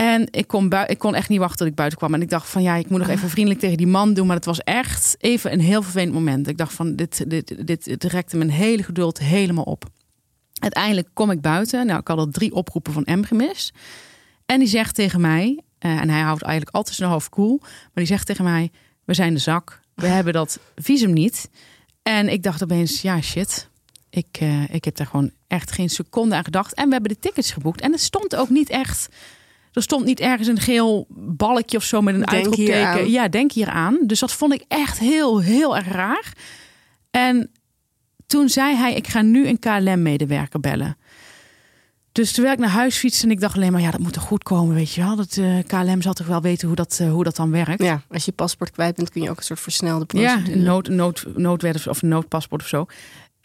[0.00, 2.14] En ik kon, ik kon echt niet wachten tot ik buiten kwam.
[2.14, 4.26] En ik dacht van ja, ik moet nog even vriendelijk tegen die man doen.
[4.26, 6.48] Maar het was echt even een heel vervelend moment.
[6.48, 9.84] Ik dacht van dit, dit, dit, dit rekte mijn hele geduld helemaal op.
[10.58, 11.86] Uiteindelijk kom ik buiten.
[11.86, 13.72] Nou, ik had al drie oproepen van M gemist.
[14.46, 17.46] En die zegt tegen mij, uh, en hij houdt eigenlijk altijd zijn hoofd koel.
[17.46, 18.70] Cool, maar die zegt tegen mij,
[19.04, 19.80] we zijn de zak.
[19.94, 21.50] We hebben dat visum niet.
[22.02, 23.68] En ik dacht opeens, ja shit.
[24.10, 26.74] Ik, uh, ik heb daar gewoon echt geen seconde aan gedacht.
[26.74, 27.80] En we hebben de tickets geboekt.
[27.80, 29.08] En het stond ook niet echt
[29.72, 33.10] er stond niet ergens een geel balkje of zo met een uitroepteken.
[33.10, 33.98] Ja, denk hier aan.
[34.02, 36.32] Dus dat vond ik echt heel, heel erg raar.
[37.10, 37.50] En
[38.26, 40.96] toen zei hij: Ik ga nu een KLM-medewerker bellen.
[42.12, 44.20] Dus terwijl ik naar huis fietste en ik dacht alleen maar, ja, dat moet er
[44.20, 45.16] goed komen, weet je wel.
[45.16, 47.82] Dat uh, eh, KLM zal toch wel weten hoe dat, uh, hoe dat dan werkt.
[47.82, 50.48] Ja, als je paspoort kwijt bent, kun je ook een soort versnelde procedure.
[50.48, 52.86] Ja, een nood, nood, noodwet of een noodpaspoort of zo.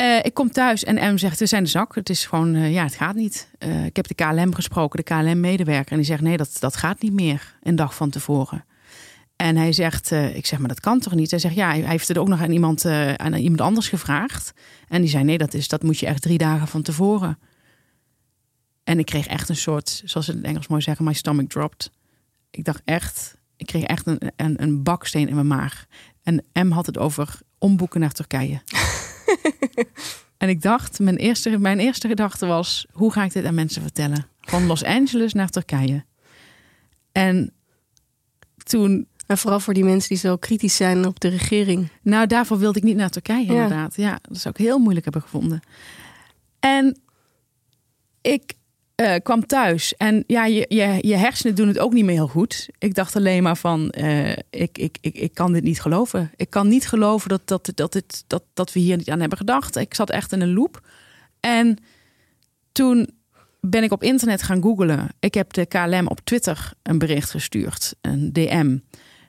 [0.02, 1.96] Uh, ik kom thuis en M zegt, we zijn de zak.
[1.96, 3.50] Het is gewoon, uh, ja, het gaat niet.
[3.60, 5.92] Uh, ik heb de KLM gesproken, de KLM-medewerker.
[5.92, 8.66] En die zegt, nee, dat, dat gaat niet meer een dag van tevoren.
[9.36, 11.30] En hij zegt, ik zeg, maar dat kan toch niet?
[11.32, 14.54] Hij zegt, ja, hij heeft het ook nog aan iemand, aan iemand anders gevraagd.
[14.88, 17.40] En die zei, nee, dat, is, dat moet je echt drie dagen van tevoren.
[18.84, 21.48] En ik kreeg echt een soort, zoals ze in het Engels mooi zeggen, my stomach
[21.48, 21.92] dropped.
[22.50, 25.86] Ik dacht echt, ik kreeg echt een, een, een baksteen in mijn maag.
[26.24, 28.62] En M had het over omboeken naar Turkije.
[30.38, 33.82] en ik dacht, mijn eerste, mijn eerste gedachte was: hoe ga ik dit aan mensen
[33.82, 34.28] vertellen?
[34.42, 36.06] Van Los Angeles naar Turkije.
[37.12, 37.54] En
[38.64, 39.08] toen.
[39.26, 41.90] En vooral voor die mensen die zo kritisch zijn op de regering.
[42.02, 43.96] Nou, daarvoor wilde ik niet naar Turkije, inderdaad.
[43.96, 45.62] Ja, dat zou ik heel moeilijk hebben gevonden.
[46.60, 47.00] En
[48.22, 48.54] ik
[49.02, 49.96] uh, kwam thuis.
[49.96, 52.70] En ja, je, je, je hersenen doen het ook niet meer heel goed.
[52.78, 56.32] Ik dacht alleen maar van, uh, ik, ik, ik, ik kan dit niet geloven.
[56.36, 59.38] Ik kan niet geloven dat, dat, dat, dit, dat, dat we hier niet aan hebben
[59.38, 59.76] gedacht.
[59.76, 60.88] Ik zat echt in een loop.
[61.40, 61.78] En
[62.72, 63.10] toen
[63.60, 65.10] ben ik op internet gaan googlen.
[65.20, 68.78] Ik heb de KLM op Twitter een bericht gestuurd, een DM.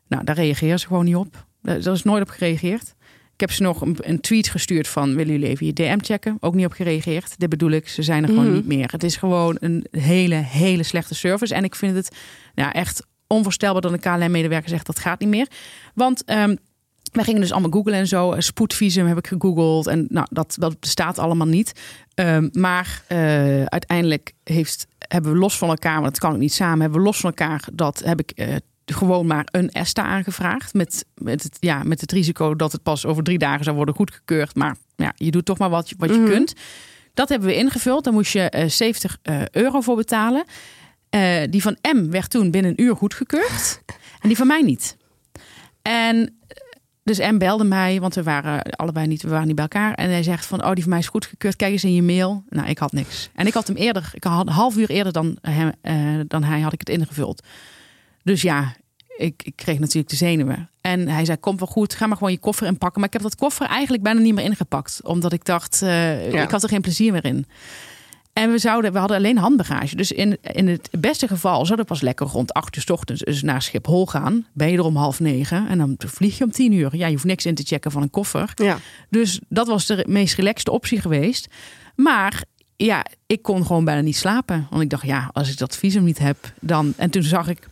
[0.09, 1.46] Nou, daar reageer ze gewoon niet op.
[1.62, 2.94] Daar is nooit op gereageerd.
[3.37, 6.37] Ik heb ze nog een, een, tweet gestuurd van willen jullie even je DM checken?
[6.40, 7.38] Ook niet op gereageerd.
[7.38, 8.55] Dit bedoel ik, ze zijn er gewoon mhm.
[8.55, 8.88] niet meer.
[8.92, 11.55] Het is gewoon een hele, hele slechte service.
[11.55, 12.16] En ik vind het
[12.55, 15.49] nou, echt onvoorstelbaar dat een KLM-medewerker zegt dat gaat niet meer.
[15.94, 16.59] Want um,
[17.12, 18.35] wij gingen dus allemaal googlen en zo.
[18.38, 19.87] Spoedvisum heb ik gegoogeld.
[19.87, 21.72] En nou, dat, dat bestaat allemaal niet.
[22.14, 26.53] Um, maar uh, uiteindelijk heeft, hebben we los van elkaar, want dat kan ik niet
[26.53, 28.57] samen, hebben we los van elkaar, dat heb ik uh,
[28.94, 30.75] gewoon maar een ESTA aangevraagd.
[30.75, 33.94] Met, met, het, ja, met het risico dat het pas over drie dagen zou worden
[33.94, 34.55] goedgekeurd.
[34.55, 36.31] Maar ja, je doet toch maar wat, wat je mhm.
[36.31, 36.55] kunt.
[37.14, 38.05] Dat hebben we ingevuld.
[38.05, 40.44] Daar moest je uh, eh, 70 uh, eh, euro voor betalen.
[41.11, 43.83] Uh, die van M werd toen binnen een uur goedgekeurd.
[44.22, 44.96] en die van mij niet.
[45.83, 46.38] En
[47.03, 49.94] dus M belde mij, want we waren allebei niet, we waren niet bij elkaar.
[49.94, 51.57] En hij zegt van, oh, die van mij is goedgekeurd.
[51.57, 52.44] Kijk eens in je mail.
[52.49, 53.31] Nou, ik had niks.
[53.35, 55.72] En ik had hem eerder, ik had een half uur eerder dan, hem,
[56.29, 57.42] dan hij, had ik het ingevuld.
[58.27, 58.77] Dus ja,
[59.17, 60.71] ik, ik, kreeg natuurlijk de zenuwen.
[60.81, 63.01] En hij zei: Kom wel goed, ga maar gewoon je koffer inpakken.
[63.01, 65.01] Maar ik heb dat koffer eigenlijk bijna niet meer ingepakt.
[65.05, 67.47] Omdat ik dacht, uh, ik had er geen plezier meer in.
[68.33, 69.97] En we, zouden, we hadden alleen handbagage.
[69.97, 73.23] Dus in, in het beste geval zouden we pas lekker rond acht uur s ochtends
[73.23, 74.47] dus naar Schiphol gaan.
[74.53, 76.97] Ben je er om half negen en dan vlieg je om tien uur.
[76.97, 78.53] Ja, je hoeft niks in te checken van een koffer.
[78.55, 78.79] Ja.
[79.11, 81.49] Dus dat was de meest relaxte optie geweest.
[81.95, 82.43] Maar
[82.77, 84.67] ja, ik kon gewoon bijna niet slapen.
[84.71, 86.93] Want ik dacht, ja, als ik dat visum niet heb, dan...
[86.97, 87.69] En toen zag ik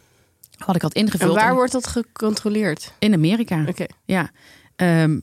[0.65, 1.31] had ik had ingevuld.
[1.31, 2.93] En waar wordt dat gecontroleerd?
[2.99, 3.65] In Amerika.
[3.69, 3.87] Oké.
[4.05, 4.31] Ja.
[4.77, 5.23] Um,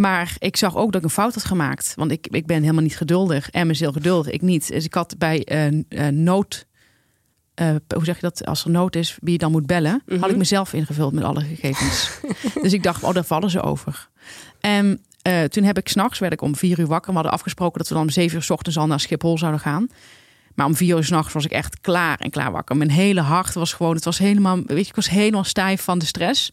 [0.00, 1.92] maar ik zag ook dat ik een fout had gemaakt.
[1.96, 3.50] Want ik, ik ben helemaal niet geduldig.
[3.50, 4.32] En is heel geduldig.
[4.32, 4.68] Ik niet.
[4.68, 6.66] Dus ik had bij een uh, nood...
[7.60, 8.46] Uh, hoe zeg je dat?
[8.46, 9.92] Als er nood is, wie je dan moet bellen...
[9.92, 10.14] Mm -hmm.
[10.16, 10.38] had ik mhm.
[10.38, 12.10] mezelf ingevuld met alle gegevens.
[12.62, 14.08] dus ik dacht, oh, daar vallen ze over.
[14.60, 17.08] En uh, toen heb ik s'nachts, werd ik om vier uur wakker.
[17.08, 19.60] We hadden afgesproken dat we dan om zeven uur s ochtends al naar Schiphol zouden
[19.60, 19.88] gaan.
[20.54, 22.76] Maar om vier uur s'nachts was ik echt klaar en klaar wakker.
[22.76, 25.98] Mijn hele hart was gewoon, het was helemaal, weet je, ik was helemaal stijf van
[25.98, 26.52] de stress.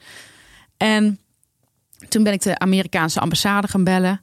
[0.78, 1.20] En
[2.10, 4.22] toen ben ik de Amerikaanse ambassade gaan bellen.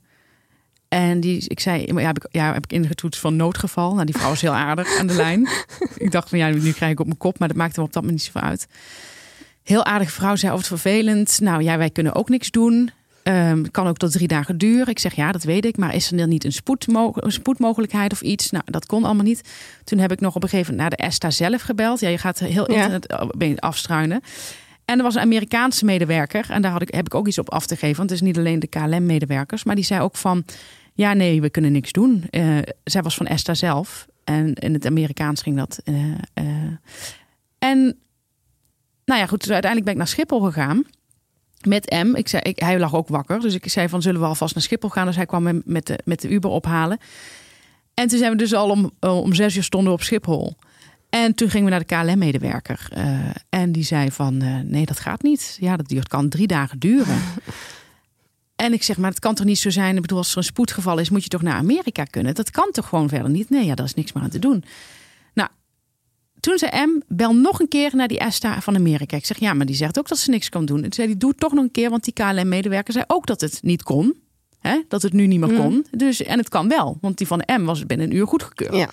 [0.89, 3.93] En die, ik zei, ja, heb ik, ja, heb ik ingetoetst van noodgeval.
[3.95, 5.49] Nou, die vrouw is heel aardig aan de lijn.
[5.97, 7.93] ik dacht van, ja, nu krijg ik op mijn kop, maar dat maakte me op
[7.93, 8.67] dat moment niet zoveel uit.
[9.63, 11.41] Heel aardige vrouw zei, of oh, het vervelend.
[11.41, 12.91] Nou ja, wij kunnen ook niks doen.
[13.29, 14.87] Um, kan ook tot drie dagen duren.
[14.87, 15.77] Ik zeg ja, dat weet ik.
[15.77, 18.51] Maar is er dan niet een, spoedmo een spoedmogelijkheid of iets?
[18.51, 19.41] Nou, dat kon allemaal niet.
[19.85, 22.01] Toen heb ik nog op een gegeven moment naar de ESTA zelf gebeld.
[22.01, 23.55] Ja, je gaat heel internet ja.
[23.55, 24.21] afstruinen.
[24.85, 26.47] En er was een Amerikaanse medewerker.
[26.51, 27.97] En daar had ik, heb ik ook iets op af te geven.
[27.97, 29.65] Want het is niet alleen de KLM-medewerkers.
[29.65, 30.45] Maar die zei ook van...
[30.95, 32.25] ja, nee, we kunnen niks doen.
[32.31, 34.07] Eh, zij was van Esther zelf.
[34.25, 35.81] En in het Amerikaans ging dat.
[35.85, 36.45] eh, eh.
[37.59, 37.99] en
[39.05, 39.41] nou ja, goed.
[39.41, 40.85] Dus uiteindelijk ben ik naar Schiphol gegaan.
[41.67, 42.15] Met M.
[42.15, 43.41] Ik zei, ik, hij lag ook wakker.
[43.41, 45.07] Dus ik zei van, zullen we alvast naar Schiphol gaan?
[45.07, 46.99] Dus hij kwam me met de, met de Uber ophalen.
[47.95, 50.57] En toen zijn we dus al om, eh, om zes uur stonden we op Schiphol.
[51.11, 52.89] En toen gingen we naar de KLM-medewerker.
[52.91, 55.57] Eh, en die zei van, eh, nee, dat gaat niet.
[55.61, 57.19] Ja, dat duurt, kan drie dagen duren.
[58.65, 59.95] en ik zeg, maar het kan toch niet zo zijn?
[59.95, 62.35] Ik bedoel, als er een spoedgeval is, moet je toch naar Amerika kunnen?
[62.35, 63.51] Dat kan toch gewoon verder niet?
[63.51, 64.65] Nee, ja, daar is niks meer aan te doen.
[66.45, 69.17] Toen zei M, bel nog een keer naar die ESTA van Amerika.
[69.17, 70.77] Ik zeg, ja, maar die zegt ook dat ze niks kan doen.
[70.77, 73.27] En toen zei die, doe het toch nog een keer, want die KLM-medewerker zei ook
[73.27, 74.15] dat het niet kon.
[74.59, 74.81] Hè?
[74.89, 75.87] Dat het nu niet meer kon.
[75.91, 78.75] Dus, en het kan wel, want die van M was binnen een uur goedgekeurd.
[78.75, 78.91] Ja.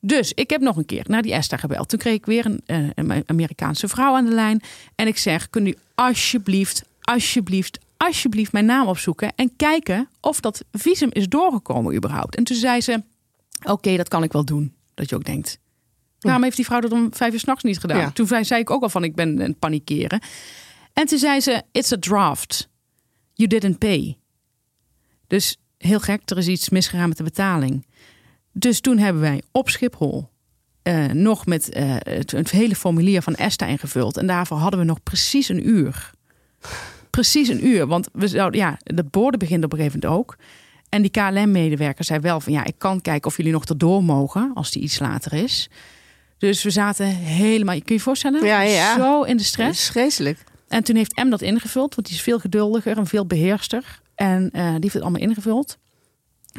[0.00, 1.88] Dus ik heb nog een keer naar die Esther gebeld.
[1.88, 4.62] Toen kreeg ik weer een, eh, een Amerikaanse vrouw aan de lijn.
[4.94, 9.32] En ik zeg, kun u alsjeblieft, alsjeblieft, alsjeblieft mijn naam opzoeken...
[9.34, 12.36] en kijken of dat visum is doorgekomen überhaupt.
[12.36, 13.02] En toen zei ze,
[13.62, 14.74] oké, dat kan ik wel doen.
[14.94, 15.58] Dat je ook denkt,
[16.24, 17.98] waarom heeft die vrouw dat om vijf uur s'nachts niet gedaan?
[17.98, 18.10] Ja.
[18.10, 20.20] Toen zei, ik ook al van, ik ben aan het panikeren.
[20.92, 22.68] En toen zei ze, it's a draft.
[23.32, 24.18] You didn't pay.
[25.26, 27.86] Dus heel gek, er is iets misgegaan met de betaling.
[28.52, 30.28] Dus toen hebben wij op Schiphol
[30.82, 31.68] eh, nog met
[32.02, 34.16] het, het hele formulier van ESTA ingevuld.
[34.16, 36.10] En daarvoor hadden we nog precies een uur.
[37.10, 37.86] Precies een uur.
[37.86, 40.36] Want we zouden, ja, de borden begint op een gegeven moment ook.
[40.88, 44.50] En die KLM-medewerker zei wel van ja, ik kan kijken of jullie nog erdoor mogen
[44.54, 45.70] als die iets later is.
[46.38, 48.44] Dus we zaten helemaal, kun je je voorstellen?
[48.44, 48.96] Ja, ja.
[48.96, 49.90] Zo in de stress.
[49.90, 50.44] vreselijk.
[50.68, 54.00] En toen heeft M dat ingevuld, want die is veel geduldiger en veel beheerster.
[54.14, 55.78] En eh, die heeft het allemaal ingevuld.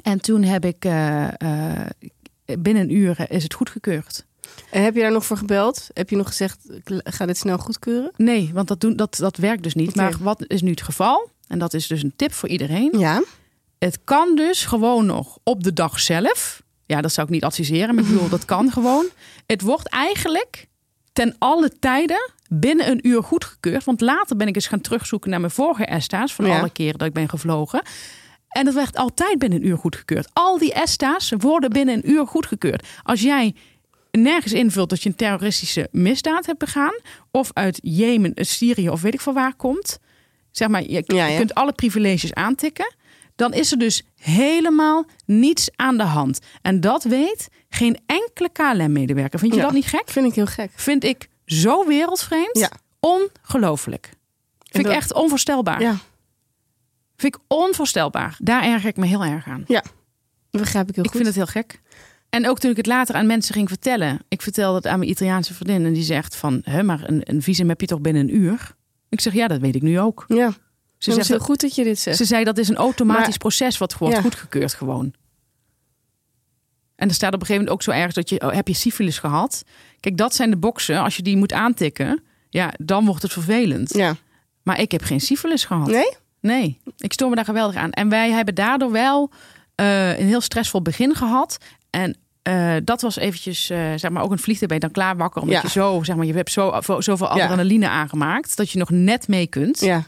[0.02, 1.88] En toen heb ik eh, eh,
[2.60, 4.26] binnen een uur is het goedgekeurd.
[4.72, 5.88] En heb je daar nog voor gebeld?
[5.94, 6.60] Heb je nog gezegd,
[7.04, 8.12] ga dit snel goedkeuren?
[8.16, 9.96] Nee, want dat, doen, dat, dat werkt dus niet.
[9.96, 11.30] Maar wat is nu het geval?
[11.48, 13.00] En dat is dus een tip voor iedereen.
[13.00, 13.24] Ja.
[13.80, 16.64] Het kan dus gewoon nog op de dag zelf.
[16.86, 19.06] Ja, dat zou ik niet adviseren, maar ik bedoel, dat kan gewoon.
[19.46, 20.68] Het wordt eigenlijk
[21.14, 23.84] ten alle tijden binnen een uur goedgekeurd.
[23.84, 26.60] Want later ben ik eens gaan terugzoeken naar mijn vorige ESTA's van Ja.
[26.60, 27.82] alle keren dat ik ben gevlogen.
[28.48, 30.30] En dat werd altijd binnen een uur goedgekeurd.
[30.34, 32.88] Al die ESTA's worden binnen een uur goedgekeurd.
[33.04, 33.56] Als jij
[34.12, 36.94] nergens invult dat je een terroristische misdaad hebt begaan...
[37.32, 40.00] of uit Jemen, Syrië of weet ik van waar komt...
[40.52, 41.38] zeg maar, je, Ja, je ja.
[41.38, 42.94] kunt alle privileges aantikken...
[43.36, 46.40] dan is er dus helemaal niets aan de hand.
[46.62, 49.40] En dat weet geen enkele KLM-medewerker.
[49.40, 49.66] Vind je Ja.
[49.66, 50.10] dat niet gek?
[50.10, 50.72] Vind ik heel gek.
[50.76, 52.58] Vind ik zo wereldvreemd.
[52.60, 52.72] Ja.
[53.00, 54.10] Ongelooflijk.
[54.72, 55.82] Vind ik echt onvoorstelbaar.
[55.82, 55.98] Ja,
[57.18, 58.36] Vind ik onvoorstelbaar.
[58.40, 59.64] Daar erger ik me heel erg aan.
[59.68, 59.84] ja.
[60.52, 61.22] Begrijp ik heel Ik goed.
[61.22, 61.82] vind het heel gek.
[62.30, 64.20] En ook toen ik het later aan mensen ging vertellen.
[64.28, 65.86] Ik vertelde het aan mijn Italiaanse vriendin.
[65.86, 68.76] En die zegt van, hè, maar een, een visum heb je toch binnen een uur?
[69.10, 70.26] Ik zeg, ja, dat weet ik nu ook.
[70.28, 70.54] Ja,
[71.06, 72.18] Ze, ze is heel goed dat je dit zegt.
[72.18, 74.22] ze zei, dat is een automatisch Maar- proces wat wordt Ja.
[74.22, 75.14] goedgekeurd gewoon.
[76.96, 78.74] En er staat op een gegeven moment ook zo ergens dat je, oh, heb je
[78.74, 79.64] syfilis gehad?
[80.00, 81.00] Kijk, dat zijn de boxen.
[81.04, 83.94] Als je die moet aantikken, ja, dan wordt het vervelend.
[83.94, 84.16] Ja.
[84.64, 85.88] Maar ik heb geen syfilis gehad.
[85.88, 86.12] Nee?
[86.40, 87.92] Nee, ik stoor me daar geweldig aan.
[87.92, 89.32] En wij hebben daardoor wel
[89.76, 91.58] eh, een heel stressvol begin gehad.
[91.90, 95.18] En eh, dat was eventjes, eh, zeg maar, ook een vliegtuig ben je dan klaar
[95.18, 95.42] wakker.
[95.42, 95.62] Omdat Ja.
[95.64, 98.58] je zo, zeg maar, je hebt zo, zoveel adrenaline aangemaakt.
[98.58, 99.80] Dat je nog net mee kunt.
[99.80, 100.04] Ja.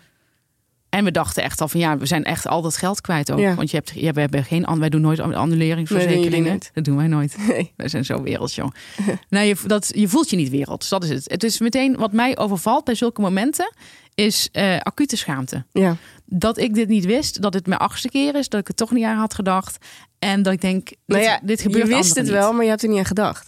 [0.89, 3.39] En we dachten echt al van, ja, we zijn echt al dat geld kwijt ook.
[3.39, 3.55] Ja.
[3.55, 6.53] Want je hebt, ja, we hebben geen, wij doen nooit Nee, annuleringsverzekeringen.
[6.53, 6.71] niet.
[6.73, 7.35] dat doen wij nooit.
[7.47, 7.73] Nee.
[7.75, 8.67] We zijn zo werelds, joh.
[9.29, 11.31] nou, je, dat, je voelt je niet werelds, dat is het.
[11.31, 13.73] Het is meteen, wat mij overvalt bij zulke momenten,
[14.15, 15.95] is eh, acute schaamte Ja.
[16.25, 18.91] dat ik dit niet wist, dat het mijn achtste keer is, dat ik het toch
[18.91, 19.85] niet aan had gedacht.
[20.19, 22.33] En dat ik denk, dit, Nou ja, dit gebeurt je wist het niet.
[22.33, 23.47] wel, maar je hebt er niet aan gedacht.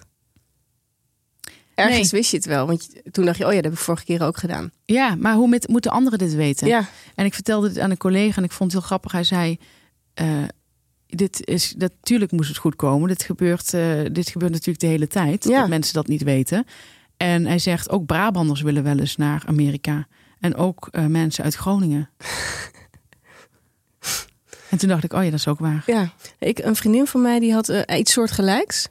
[1.79, 2.21] Ergens Nee.
[2.21, 4.23] wist je het wel, want toen dacht je, oh ja, dat heb ik vorige keer
[4.23, 4.71] ook gedaan.
[4.85, 6.67] Ja, maar hoe met, moeten anderen dit weten?
[6.67, 9.11] Ja, En ik vertelde dit aan een collega en ik vond het heel grappig.
[9.11, 9.57] Hij zei,
[10.13, 10.27] eh,
[11.05, 13.07] dit is, natuurlijk moest het goed komen.
[13.07, 15.59] Dit gebeurt, eh, dit gebeurt natuurlijk de hele tijd, Ja.
[15.59, 16.65] dat mensen dat niet weten.
[17.17, 20.07] En hij zegt, ook Brabanders willen wel eens naar Amerika.
[20.39, 22.09] En ook eh, mensen uit Groningen.
[24.69, 25.83] en toen dacht ik, oh ja, dat is ook waar.
[25.85, 26.13] ja.
[26.39, 28.87] Ik, een vriendin van mij die had iets soortgelijks.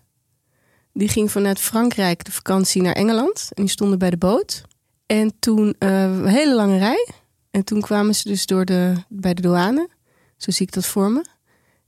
[0.99, 3.49] Die ging vanuit Frankrijk de vakantie naar Engeland.
[3.55, 4.63] En die stonden bij de boot.
[5.07, 7.09] En toen eh, een hele lange rij.
[7.51, 9.89] En toen kwamen ze dus door de, bij de douane.
[10.37, 11.25] Zo zie ik dat voor me.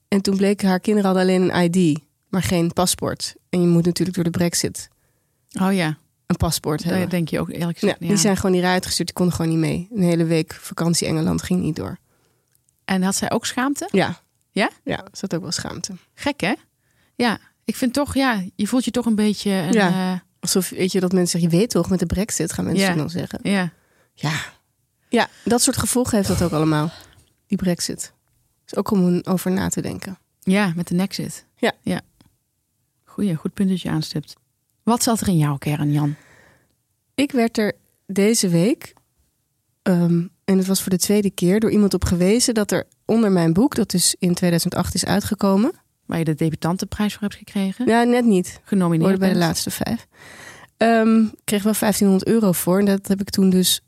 [0.08, 3.34] En toen bleek haar kinderen hadden alleen een ID, maar geen paspoort.
[3.48, 4.88] En je moet natuurlijk door de brexit
[5.60, 7.00] Oh ja, een paspoort hebben.
[7.00, 8.00] dat denk je ook eerlijk Ja, gezegd.
[8.00, 9.06] die zijn gewoon die rij uitgestuurd.
[9.08, 9.88] Die konden gewoon niet mee.
[9.94, 11.98] Een hele week vakantie Engeland ging niet door.
[12.84, 13.88] En had zij ook schaamte?
[13.92, 14.20] Ja.
[14.50, 14.70] Ja?
[14.84, 15.92] Ja, er zat ook wel schaamte.
[16.14, 16.54] Gek hè?
[17.14, 17.38] Ja,
[17.70, 19.50] ik vind toch, ja, je voelt je toch een beetje.
[19.50, 19.88] Een, Ja.
[19.88, 20.22] ja.
[20.40, 22.94] Alsof, weet je, dat mensen zeggen, je weet toch, met de brexit gaan mensen Ja.
[22.94, 23.38] dan zeggen.
[23.42, 23.72] ja.
[24.14, 24.32] Ja.
[25.08, 26.90] Ja, dat soort gevolgen heeft dat ook allemaal.
[27.46, 28.12] Die brexit.
[28.66, 30.18] is ook om over na te denken.
[30.40, 31.46] Ja, met de nek zit.
[31.56, 31.72] Ja.
[31.82, 32.00] ja.
[33.04, 34.34] Goeie, goed punt dat je aanstipt.
[34.82, 36.14] Wat zat er in jouw kern, Jan?
[37.14, 37.72] Ik werd er
[38.06, 38.94] deze week,
[39.82, 43.32] ehm, en het was voor de tweede keer, door iemand op gewezen dat er onder
[43.32, 45.72] mijn boek, dat dus in 2008 is uitgekomen.
[46.10, 47.86] Waar je de debutantenprijs voor hebt gekregen?
[47.86, 48.60] Ja, net niet.
[48.64, 50.06] Genomineerd Hoorde bij de laatste vijf.
[50.76, 52.78] Ehm, ik kreeg wel 1500 euro voor.
[52.78, 53.80] En dat heb ik toen dus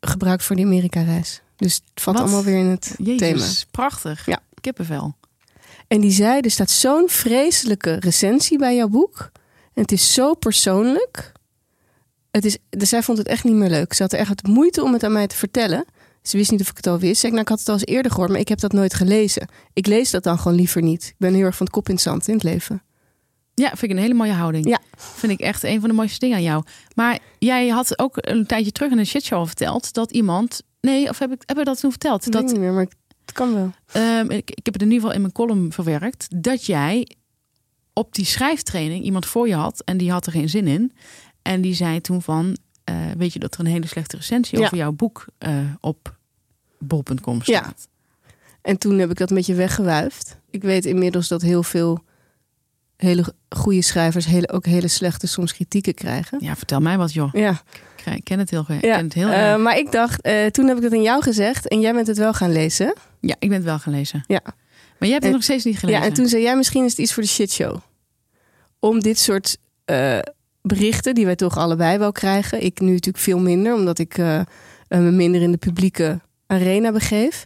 [0.00, 1.42] gebruikt voor die Amerika-reis.
[1.56, 2.24] Dus het valt Wat?
[2.26, 3.46] allemaal weer in het Jezus, thema.
[3.70, 4.26] prachtig.
[4.26, 4.40] Ja.
[4.60, 5.16] Kippenvel.
[5.88, 9.30] En die zei, er staat zo'n vreselijke recensie bij jouw boek.
[9.74, 11.32] En het is zo persoonlijk.
[12.30, 13.92] Het is, dus zij vond het echt niet meer leuk.
[13.92, 15.84] Ze had er echt moeite om het aan mij te vertellen.
[16.28, 17.20] Ze wist niet of ik het al wist.
[17.20, 18.94] Zeg, ik, nou, ik had het al eens eerder gehoord, maar ik heb dat nooit
[18.94, 19.48] gelezen.
[19.72, 21.04] Ik lees dat dan gewoon liever niet.
[21.04, 22.82] Ik ben heel erg van het kop in het zand in het leven.
[23.54, 24.68] Ja, vind ik een hele mooie houding.
[24.68, 24.78] Ja.
[24.96, 26.62] Vind ik echt een van de mooiste dingen aan jou.
[26.94, 30.62] Maar jij had ook een tijdje terug in een shitshow verteld dat iemand.
[30.80, 32.24] Nee, of heb ik, heb ik dat toen verteld?
[32.24, 32.86] Dat Dat, weet ik niet meer, maar
[33.24, 33.70] het kan wel.
[33.92, 36.26] Ehm, ik, ik heb het in ieder geval in mijn column verwerkt.
[36.42, 37.16] Dat jij
[37.92, 40.92] op die schrijftraining iemand voor je had en die had er geen zin in.
[41.42, 44.64] En die zei toen van, eh, weet je dat er een hele slechte recensie Ja.
[44.64, 46.16] over jouw boek eh, op
[46.78, 47.58] bol.com Ja.
[47.58, 47.88] staat.
[48.62, 50.36] En toen heb ik dat een beetje weggewuifd.
[50.50, 52.04] Ik weet inmiddels dat heel veel
[52.96, 56.38] hele goede schrijvers hele, ook hele slechte soms kritieken krijgen.
[56.40, 57.32] Ja, vertel mij wat joh.
[57.32, 57.62] Ja,
[58.14, 58.96] Ik ken het heel, ik ja.
[58.96, 61.68] ken het heel Eh, maar ik dacht, eh, toen heb ik het aan jou gezegd
[61.68, 62.94] en jij bent het wel gaan lezen.
[63.20, 64.24] Ja, ik ben het wel gelezen.
[64.26, 64.40] Ja.
[64.44, 66.00] Maar jij hebt het En- nog steeds niet gelezen.
[66.00, 67.76] Ja, en toen zei jij misschien is het iets voor de shitshow.
[68.78, 70.18] Om dit soort eh,
[70.62, 72.62] berichten, die wij toch allebei wel krijgen.
[72.64, 74.46] Ik nu natuurlijk veel minder, omdat ik me
[75.10, 77.44] minder in de publieke arena begeef.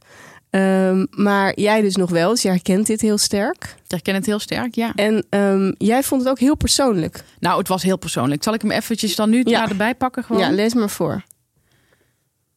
[0.51, 3.63] Ehm, maar jij dus nog wel, dus jij herkent dit heel sterk.
[3.85, 4.93] Ik herken het heel sterk, ja.
[4.95, 7.25] En ehm, jij vond het ook heel persoonlijk.
[7.41, 8.43] Nou, het was heel persoonlijk.
[8.43, 9.69] Zal ik hem eventjes dan nu Ja.
[9.69, 10.43] erbij pakken gewoon?
[10.43, 11.23] Ja, lees maar voor.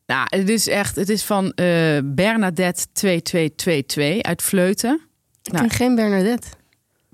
[0.05, 1.65] Nou, het is echt, het is van eh
[2.03, 5.01] Bernadette 2222 uit Vleuten.
[5.43, 5.67] Ik Nou.
[5.67, 6.47] ken geen Bernadette.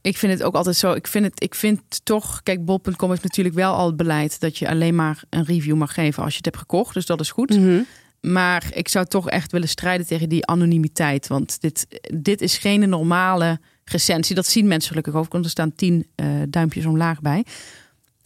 [0.01, 0.91] Ik vind het ook altijd zo.
[0.93, 2.43] Ik vind het, ik vind toch.
[2.43, 5.93] Kijk, bol.com heeft natuurlijk wel al het beleid dat je alleen maar een review mag
[5.93, 6.93] geven als je het hebt gekocht.
[6.93, 7.49] Dus dat is goed.
[7.49, 7.81] Mhm.
[8.21, 11.27] Maar ik zou toch echt willen strijden tegen die anonimiteit.
[11.27, 14.35] Want dit, dit is geen normale recensie.
[14.35, 17.45] Dat zien mensen gelukkig ook, er staan tien eh, duimpjes omlaag bij.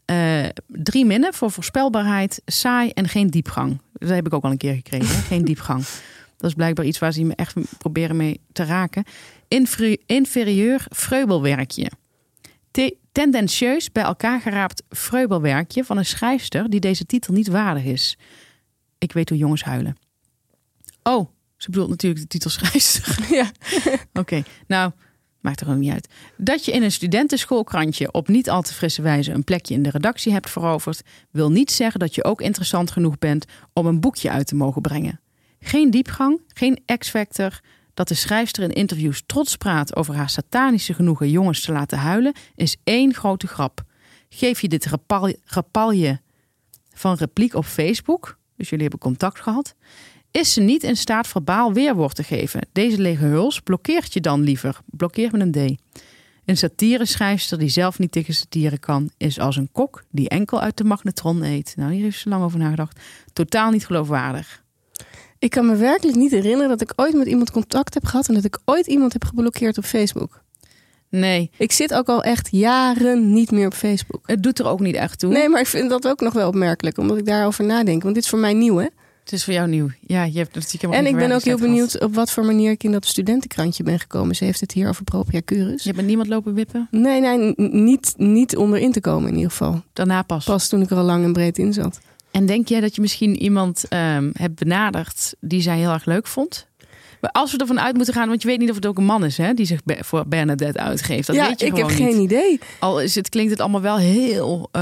[0.05, 3.81] Eh, drie minnen voor voorspelbaarheid, saai en geen diepgang.
[3.93, 5.07] Dat heb ik ook al een keer gekregen.
[5.23, 5.83] geen diepgang.
[6.37, 9.03] Dat is blijkbaar iets waar ze me echt proberen mee te raken.
[9.47, 11.91] Inferi- inferieur vreubelwerkje.
[12.71, 18.17] Te- tendentieus bij elkaar geraapt vreubelwerkje van een schrijfster die deze titel niet waardig is.
[19.05, 19.97] Ik weet hoe jongens huilen.
[21.03, 23.17] Oh, ze bedoelt natuurlijk de titelschrijfster.
[23.35, 23.51] Ja.
[24.21, 24.91] Oké, nou,
[25.41, 26.09] maakt er ook niet uit.
[26.37, 29.89] Dat je in een studentenschoolkrantje op niet al te frisse wijze een plekje in de
[29.89, 34.29] redactie hebt veroverd, wil niet zeggen dat je ook interessant genoeg bent om een boekje
[34.29, 35.19] uit te mogen brengen.
[35.59, 37.59] Geen diepgang, geen X-factor.
[37.93, 42.33] Dat de schrijfster in interviews trots praat over haar satanische genoegen jongens te laten huilen,
[42.55, 43.83] is één grote grap.
[44.29, 46.21] Geef je dit rapal- rapalje
[46.93, 49.75] van repliek op Facebook, dus jullie hebben contact gehad,
[50.31, 52.67] is ze niet in staat verbaal weerwoord te geven.
[52.71, 54.79] Deze lege huls blokkeert je dan liever.
[54.85, 55.81] Blokkeert met een D.
[56.45, 60.77] Een satire-schrijfster die zelf niet tegen satire kan, is als een kok die enkel uit
[60.77, 61.73] de magnetron eet.
[61.75, 62.99] Nou, hier heeft ze lang over nagedacht.
[63.33, 64.63] Totaal niet geloofwaardig.
[65.39, 68.33] Ik kan me werkelijk niet herinneren dat ik ooit met iemand contact heb gehad en
[68.33, 70.43] dat ik ooit iemand heb geblokkeerd op Facebook.
[71.19, 74.21] Nee, Ik zit ook al echt jaren niet meer op Facebook.
[74.25, 75.31] het doet er ook niet echt toe.
[75.31, 78.03] Nee, maar ik vind dat ook nog wel opmerkelijk, omdat ik daarover nadenk.
[78.03, 78.87] Want dit is voor mij nieuw, hè?
[79.25, 79.89] Het is voor jou nieuw.
[80.07, 82.71] Ja, je hebt natuurlijk helemaal En ik ben ook heel benieuwd op wat voor manier
[82.71, 84.35] ik in dat studentenkrantje ben gekomen.
[84.35, 85.81] Ze heeft het hier over propria curus.
[85.81, 86.87] Je hebt met niemand lopen wippen?
[86.91, 89.83] Nee, nee, niet, niet onderin te komen in ieder geval.
[89.93, 90.45] Daarna pas.
[90.45, 91.99] Pas toen ik er al lang en breed in zat.
[92.31, 96.27] En denk jij dat je misschien iemand ehm, hebt benaderd die zij heel erg leuk
[96.27, 96.67] vond?
[97.31, 99.25] Als we ervan uit moeten gaan, want je weet niet of het ook een man
[99.25, 101.27] is hè, die zich voor Bernadette uitgeeft.
[101.27, 102.59] Dat ja, weet je ik heb geen idee.
[102.79, 104.69] Al is het, klinkt het allemaal wel heel.
[104.71, 104.81] eh,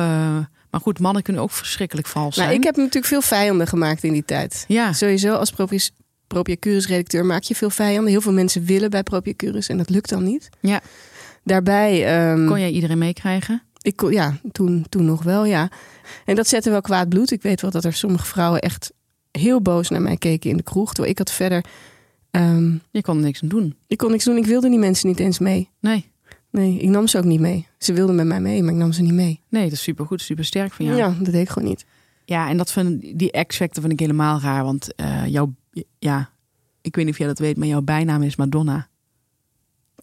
[0.71, 2.47] maar goed, mannen kunnen ook verschrikkelijk vals zijn.
[2.47, 4.65] Nou, ik heb natuurlijk veel vijanden gemaakt in die tijd.
[4.67, 5.79] Ja, Sowieso als propria,
[6.27, 8.11] propria curus redacteur maak je veel vijanden.
[8.11, 10.49] Heel veel mensen willen bij propria curus en dat lukt dan niet.
[10.59, 10.81] Ja.
[11.43, 12.05] Daarbij...
[12.05, 13.61] ehm, kon jij iedereen meekrijgen?
[13.81, 15.69] Ik kon, ja, toen, toen nog wel, ja.
[16.25, 17.31] En dat zette wel kwaad bloed.
[17.31, 18.91] Ik weet wel dat er sommige vrouwen echt
[19.31, 20.87] heel boos naar mij keken in de kroeg.
[20.87, 21.63] Terwijl ik had verder...
[22.33, 23.75] ehm, Je kon er niks aan doen.
[23.87, 24.37] ik kon niks doen.
[24.37, 25.69] Ik wilde die mensen niet eens mee.
[25.79, 26.11] Nee,
[26.49, 27.67] Nee, ik nam ze ook niet mee.
[27.77, 29.39] Ze wilden met mij mee, maar ik nam ze niet mee.
[29.49, 31.13] nee, dat is supergoed, super sterk van Ja, jou.
[31.23, 31.85] dat deed ik gewoon niet.
[32.25, 34.63] Ja, en dat vind, die X-Factor vind ik helemaal raar.
[34.63, 35.53] Want eh, jouw,
[35.99, 36.29] ja,
[36.81, 38.87] ik weet niet of jij dat weet, maar jouw bijnaam is Madonna.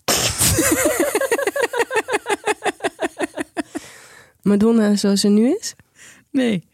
[4.42, 5.74] Madonna zoals ze nu is?
[6.30, 6.64] Nee.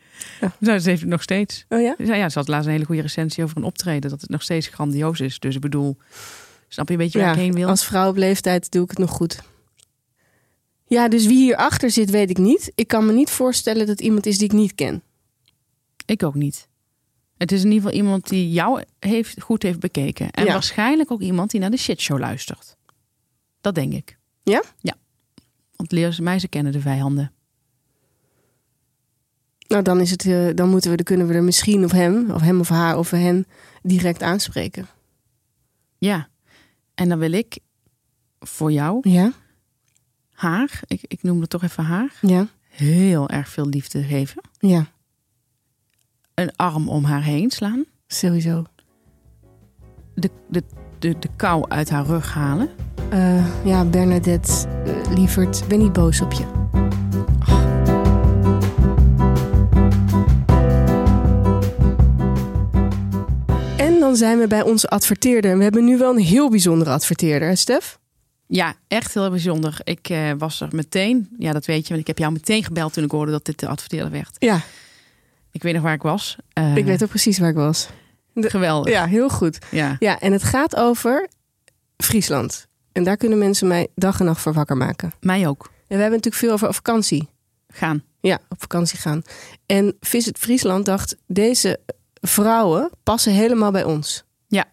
[0.41, 0.53] Ja.
[0.59, 1.65] Nou, ze heeft het nog steeds.
[1.69, 1.95] Oh ja?
[1.99, 4.11] Ja, ja, ze had laatst een hele goede recensie over een optreden.
[4.11, 5.39] Dat het nog steeds grandioos is.
[5.39, 5.97] Dus ik bedoel,
[6.69, 7.69] Snap je een beetje waar ik heen wil?
[7.69, 9.43] als vrouw op leeftijd doe ik het nog goed.
[10.87, 12.73] Ja, dus wie hierachter zit, weet ik niet.
[12.75, 15.03] Ik kan me niet voorstellen dat iemand is die ik niet ken.
[16.07, 16.69] Ik ook niet.
[17.37, 20.31] Het is in ieder geval iemand die jou heeft, goed heeft bekeken.
[20.31, 20.53] En Ja.
[20.53, 22.77] waarschijnlijk ook iemand die naar de shitshow luistert.
[23.61, 24.19] Dat denk ik.
[24.43, 24.63] Ja?
[24.81, 24.95] Ja.
[25.77, 27.33] Want mij, ze kennen de vijanden.
[29.69, 32.31] Nou, dan, is het, eh, dan moeten we, dan kunnen we er misschien of hem,
[32.31, 33.47] of hem of haar of hen
[33.83, 34.87] direct aanspreken.
[35.99, 36.29] Ja.
[36.95, 37.59] En dan wil ik
[38.41, 39.33] voor jou, Ja?
[40.33, 42.47] haar, ik, ik noem het toch even haar, Ja?
[42.69, 44.43] heel erg veel liefde geven.
[44.59, 44.87] Ja,
[46.35, 47.85] Een arm om haar heen slaan.
[48.07, 48.65] sowieso.
[50.15, 50.63] De, de,
[50.99, 52.69] de, de kou uit haar rug halen.
[53.11, 56.66] Eh, ja, Bernadette, eh, lieverd, ben niet boos op je.
[64.19, 65.51] Dan zijn we bij onze adverteerder.
[65.51, 67.99] En we hebben nu wel een heel bijzondere adverteerder, hè Stef?
[68.47, 69.79] Ja, echt heel bijzonder.
[69.85, 72.93] Ik eh, was er meteen, ja dat weet je, want ik heb jou meteen gebeld
[72.93, 74.37] toen ik hoorde dat dit de adverteerder werd.
[74.39, 74.61] Ja,
[75.53, 76.37] Ik weet nog waar ik was.
[76.53, 77.89] Eh, ik weet ook precies waar ik was.
[78.35, 78.93] Geweldig.
[78.93, 79.59] Ja, heel goed.
[79.71, 79.97] Ja.
[79.99, 81.29] Ja, en het gaat over
[81.97, 82.67] Friesland.
[82.93, 85.13] En daar kunnen mensen mij dag en nacht voor wakker maken.
[85.21, 85.65] Mij ook.
[85.65, 87.29] En we hebben natuurlijk veel over vakantie.
[87.69, 88.03] Gaan.
[88.21, 89.23] Ja, op vakantie gaan.
[89.67, 91.81] En Visit Friesland dacht, deze
[92.27, 94.25] vrouwen passen helemaal bij ons.
[94.49, 94.65] Ja.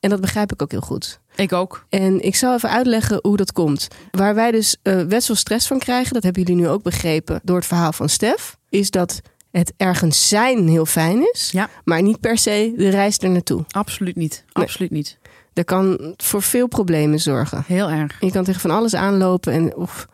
[0.00, 1.20] En dat begrijp ik ook heel goed.
[1.34, 1.84] Ik ook.
[1.88, 3.88] En ik zal even uitleggen hoe dat komt.
[4.10, 7.40] Waar wij dus eh best wel stress van krijgen, dat hebben jullie nu ook begrepen
[7.44, 9.20] door het verhaal van Stef, is dat
[9.50, 11.68] het ergens zijn heel fijn is, Ja.
[11.84, 13.64] maar niet per se de reis er naartoe.
[13.70, 14.44] Absoluut niet.
[14.52, 14.64] Nee.
[14.64, 15.18] Absoluut niet.
[15.52, 17.64] Dat kan voor veel problemen zorgen.
[17.66, 18.16] Heel erg.
[18.20, 20.06] Je kan tegen van alles aanlopen en of,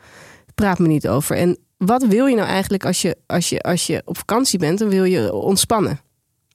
[0.54, 1.36] praat me niet over.
[1.36, 4.78] En wat wil je nou eigenlijk als je, als, je, als je op vakantie bent?
[4.78, 6.00] Dan wil je ontspannen.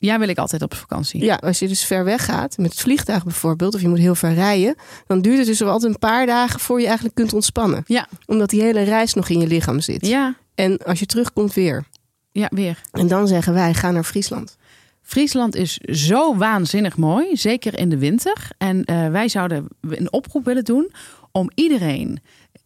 [0.06, 1.24] Ja, wil ik altijd op vakantie.
[1.24, 4.16] Ja, als je dus ver weg gaat, met het vliegtuig bijvoorbeeld, of je moet heel
[4.16, 4.76] ver rijden,
[5.08, 7.84] dan duurt het dus wel altijd een paar dagen voor je eigenlijk kunt ontspannen.
[7.88, 8.08] Ja.
[8.26, 10.08] Omdat die hele reis nog in je lichaam zit.
[10.08, 11.84] Ja, En als je terugkomt weer.
[12.32, 12.82] ja, weer.
[12.91, 14.58] En dan zeggen wij, ga naar Friesland.
[15.01, 18.47] Friesland is zo waanzinnig mooi, zeker in de winter.
[18.58, 20.91] En eh, wij zouden een oproep willen doen
[21.32, 22.20] om iedereen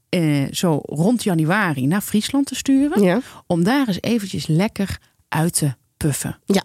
[0.09, 3.03] eh, zo rond januari naar Friesland te sturen.
[3.03, 6.39] Ja, Om daar eens eventjes lekker uit te puffen.
[6.45, 6.63] Ja.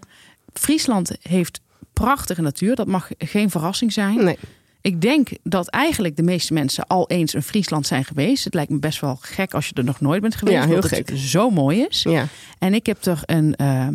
[0.53, 1.61] Friesland heeft
[1.93, 4.25] prachtige natuur, dat mag geen verrassing zijn.
[4.25, 4.39] nee.
[4.81, 8.45] Ik denk dat eigenlijk de meeste mensen al eens in Friesland zijn geweest.
[8.45, 10.57] Het lijkt me best wel gek als je er nog nooit bent geweest.
[10.57, 11.09] Ja, heel omdat gek.
[11.09, 12.03] het zo mooi is.
[12.03, 12.27] Ja,
[12.59, 13.89] En ik heb er een, eh,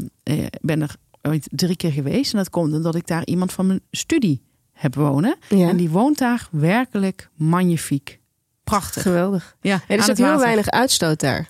[0.62, 2.32] ben er ooit drie keer geweest.
[2.32, 4.42] En dat komt omdat ik daar iemand van mijn studie
[4.74, 5.36] heb wonen.
[5.50, 5.70] ja.
[5.70, 8.20] En die woont daar werkelijk magnifiek.
[8.64, 9.02] Prachtig.
[9.02, 9.56] geweldig.
[9.62, 11.50] Ja, Er is ook heel weinig uitstoot daar.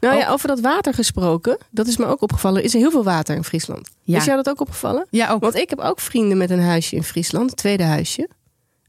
[0.00, 2.62] Nou ja, over dat water gesproken, dat is me ook opgevallen.
[2.62, 3.88] Is er heel veel water in Friesland.
[4.02, 4.16] Ja.
[4.18, 5.06] Is jou dat ook opgevallen?
[5.10, 5.40] Ja, ook.
[5.40, 8.28] Want ik heb ook vrienden met een huisje in Friesland, het tweede huisje,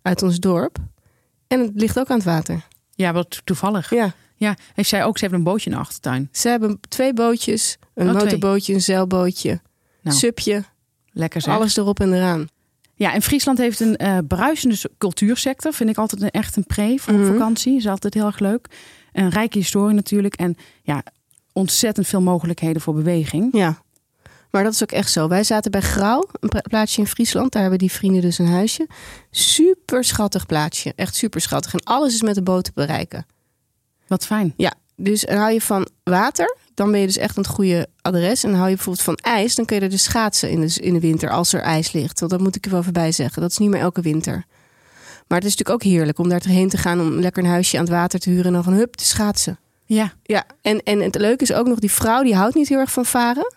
[0.02, 0.78] uit ons dorp.
[1.48, 2.62] En het ligt ook aan het water.
[2.96, 3.90] Ja, wat toevallig.
[3.90, 5.18] Ja, Ja, heeft zij ook.
[5.18, 6.30] Ze heeft een bootje in de achtertuin.
[6.32, 8.24] ze hebben twee bootjes, een Oh, twee.
[8.24, 9.62] motorbootje, een zeilbootje,
[10.02, 10.18] Nou.
[10.18, 10.64] supje,
[11.12, 11.54] Lekker zeg.
[11.56, 12.48] alles erop en eraan.
[12.96, 15.74] Ja, en Friesland heeft een eh bruisende cultuursector.
[15.74, 17.26] Vind ik altijd een, echt een pre voor Mhm.
[17.32, 17.76] vakantie.
[17.76, 18.68] Is altijd heel erg leuk.
[19.14, 20.36] Een rijke historie natuurlijk.
[20.36, 21.04] En ja,
[21.54, 23.50] ontzettend veel mogelijkheden voor beweging.
[23.52, 23.82] Ja,
[24.52, 25.28] maar dat is ook echt zo.
[25.28, 27.52] Wij zaten bij Grauw, een pla- plaatsje in Friesland.
[27.52, 28.88] Daar hebben die vrienden dus een huisje.
[29.32, 31.74] Super schattig plaatsje, echt super schattig.
[31.74, 33.26] En alles is met de boot te bereiken.
[34.08, 34.54] Wat fijn.
[34.58, 38.44] Ja, dus hou je van water, dan ben je dus echt het goede adres.
[38.44, 40.94] En hou je bijvoorbeeld van ijs, dan kun je er dus schaatsen in de, in
[40.94, 42.20] de winter als er ijs ligt.
[42.20, 43.42] Want dat moet ik er wel voorbij zeggen.
[43.42, 44.46] Dat is niet meer elke winter.
[45.30, 47.78] Maar het is natuurlijk ook heerlijk om daar heen te gaan, om lekker een huisje
[47.78, 49.60] aan het water te huren en dan van hup te schaatsen.
[49.86, 52.78] Ja, Ja, en, en het leuke is ook nog, die vrouw die houdt niet heel
[52.78, 53.54] erg van varen.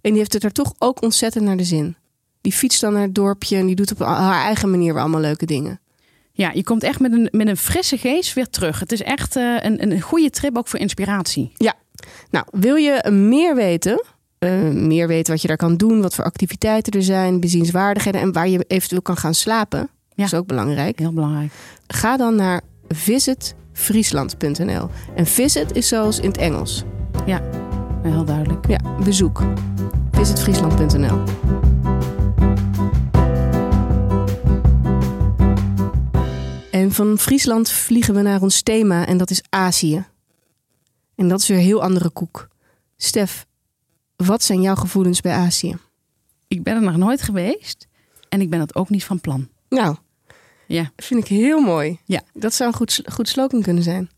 [0.00, 1.96] En die heeft het er toch ook ontzettend naar de zin.
[2.40, 5.20] Die fietst dan naar het dorpje en die doet op haar eigen manier weer allemaal
[5.20, 5.80] leuke dingen.
[6.32, 8.80] ja je komt echt met een, met een frisse geest weer terug.
[8.80, 11.52] Het is echt eh, een, een goede trip ook voor inspiratie.
[12.30, 14.04] Nou, wil je meer weten?
[14.40, 18.32] eh, meer weten wat je daar kan doen, wat voor activiteiten er zijn, bezienswaardigheden en
[18.32, 19.88] waar je eventueel kan gaan slapen.
[20.14, 20.98] Dat is ook belangrijk.
[20.98, 21.52] Heel belangrijk.
[21.86, 24.88] Ga dan naar visitfriesland.nl.
[25.14, 26.84] En visit is zoals in het Engels.
[27.26, 27.42] Ja,
[28.02, 28.68] heel duidelijk.
[28.68, 29.42] Ja, bezoek.
[30.10, 31.22] visitfriesland.nl.
[36.70, 40.04] En van Friesland vliegen we naar ons thema en dat is Azië.
[41.14, 42.48] En dat is weer een heel andere koek.
[42.96, 43.46] Stef,
[44.16, 45.76] wat zijn jouw gevoelens bij Azië?
[46.48, 47.88] Ik ben er nog nooit geweest.
[48.28, 49.48] En ik ben dat ook niet van plan.
[49.70, 49.96] Nou,
[50.66, 51.98] Ja, vind ik heel mooi.
[52.04, 52.22] Ja.
[52.32, 54.10] Dat zou een goed, goed slogan kunnen zijn.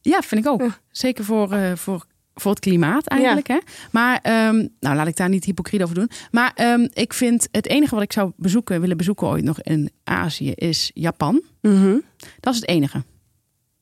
[0.00, 0.60] ja vind ik ook.
[0.60, 0.78] Ja.
[0.90, 3.46] Zeker voor, eh, voor voor het klimaat eigenlijk.
[3.46, 3.58] Hè?
[3.90, 6.10] Maar, ehm, nou laat ik daar niet hypocriet over doen.
[6.30, 9.90] Maar ehm, ik vind het enige wat ik zou bezoeken, willen bezoeken ooit nog in
[10.04, 11.42] Azië, is Japan.
[11.60, 11.98] Mhm.
[12.40, 13.04] Dat is het enige.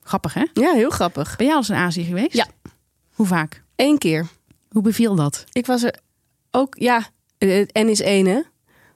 [0.03, 0.45] Grappig hè?
[0.53, 1.37] Ja, heel grappig.
[1.37, 2.37] Ben jij al eens in Azië geweest?
[2.37, 2.47] Ja.
[3.15, 3.63] Hoe vaak?
[3.77, 4.27] Eén keer.
[4.71, 5.45] Hoe beviel dat?
[5.53, 5.95] Ik was er
[6.51, 7.07] ook, ja,
[7.39, 8.41] het N is één hè.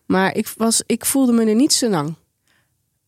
[0.07, 2.15] Maar ik, was, ik voelde me er niet zo lang.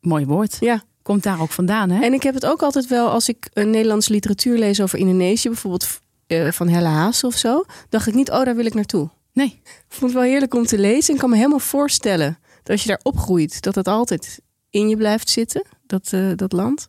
[0.00, 0.56] Mooi woord.
[0.60, 0.82] Ja.
[1.02, 2.02] Komt daar ook vandaan hè?
[2.04, 5.48] En ik heb het ook altijd wel als ik een Nederlandse literatuur lees over Indonesië,
[5.48, 9.10] bijvoorbeeld eh, van Helle Haas of zo, dacht ik niet, oh, daar wil ik naartoe.
[9.32, 9.60] Nee.
[9.64, 12.82] Ik vond het wel heerlijk om te lezen en kan me helemaal voorstellen dat als
[12.82, 14.40] je daar opgroeit, dat het altijd
[14.70, 16.86] in je blijft zitten, dat, eh, dat land,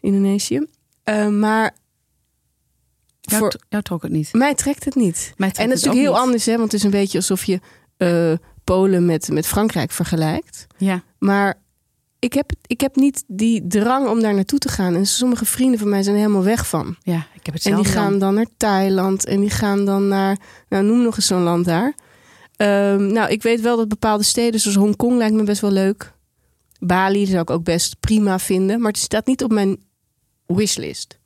[0.00, 0.66] Indonesië.
[1.02, 1.74] Eh, maar
[3.20, 4.32] Jou, voor t- jou trok het niet.
[4.32, 5.32] mij trekt het niet.
[5.36, 6.22] Mij trekt En dat is natuurlijk heel niet.
[6.26, 7.60] anders, hè, want het is een beetje alsof je
[8.74, 10.66] Polen met, met Frankrijk vergelijkt.
[10.76, 11.02] Ja.
[11.18, 11.62] Maar
[12.18, 14.94] ik heb, ik heb niet die drang om daar naartoe te gaan.
[14.94, 16.96] En sommige vrienden van mij zijn er helemaal weg van.
[17.02, 20.08] ja, ik heb het En zelf die gaan dan naar Thailand en die gaan dan
[20.08, 20.36] naar,
[20.68, 21.94] nou noem nog eens zo'n land daar.
[22.56, 26.12] Ehm, nou, ik weet wel dat bepaalde steden zoals Hongkong lijkt me best wel leuk.
[26.78, 29.76] Bali zou ik ook best prima vinden, maar het staat niet op mijn
[30.46, 31.18] wishlist.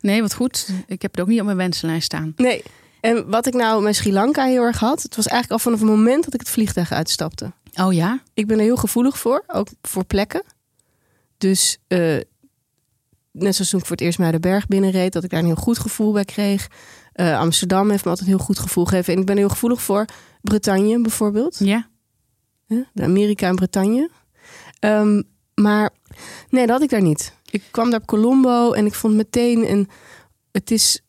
[0.00, 0.68] Nee, wat goed.
[0.86, 2.32] Ik heb het ook niet op mijn wensenlijst staan.
[2.36, 2.62] Nee.
[3.02, 5.88] En wat ik nou met Sri Lanka heel erg had, het was eigenlijk al vanaf
[5.88, 7.52] het moment dat ik het vliegtuig uitstapte.
[7.74, 8.22] Oh ja?
[8.34, 10.42] Ik ben er heel gevoelig voor, ook voor plekken.
[11.38, 12.16] Dus eh,
[13.30, 15.78] net zoals toen ik voor het eerst Muidenberg binnenreed, dat ik daar een heel goed
[15.78, 16.68] gevoel bij kreeg.
[17.12, 19.14] Eh, Amsterdam heeft me altijd een heel goed gevoel gegeven.
[19.14, 20.04] En ik ben heel gevoelig voor
[20.40, 21.58] Bretagne bijvoorbeeld.
[21.58, 21.88] Ja.
[22.66, 24.10] De Amerika en Bretagne.
[24.78, 25.22] Ehm,
[25.54, 25.90] maar
[26.48, 27.34] nee, dat had ik daar niet.
[27.50, 29.88] Ik kwam daar op Colombo en ik vond meteen een.
[30.52, 31.02] Het is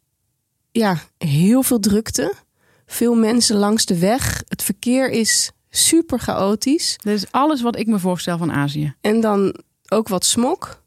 [0.73, 2.33] ja, heel veel drukte.
[2.85, 4.43] Veel mensen langs de weg.
[4.47, 6.95] Het verkeer is super chaotisch.
[7.03, 8.93] Dat is alles wat ik me voorstel van Azië.
[9.01, 9.55] En dan
[9.89, 10.81] ook wat smok.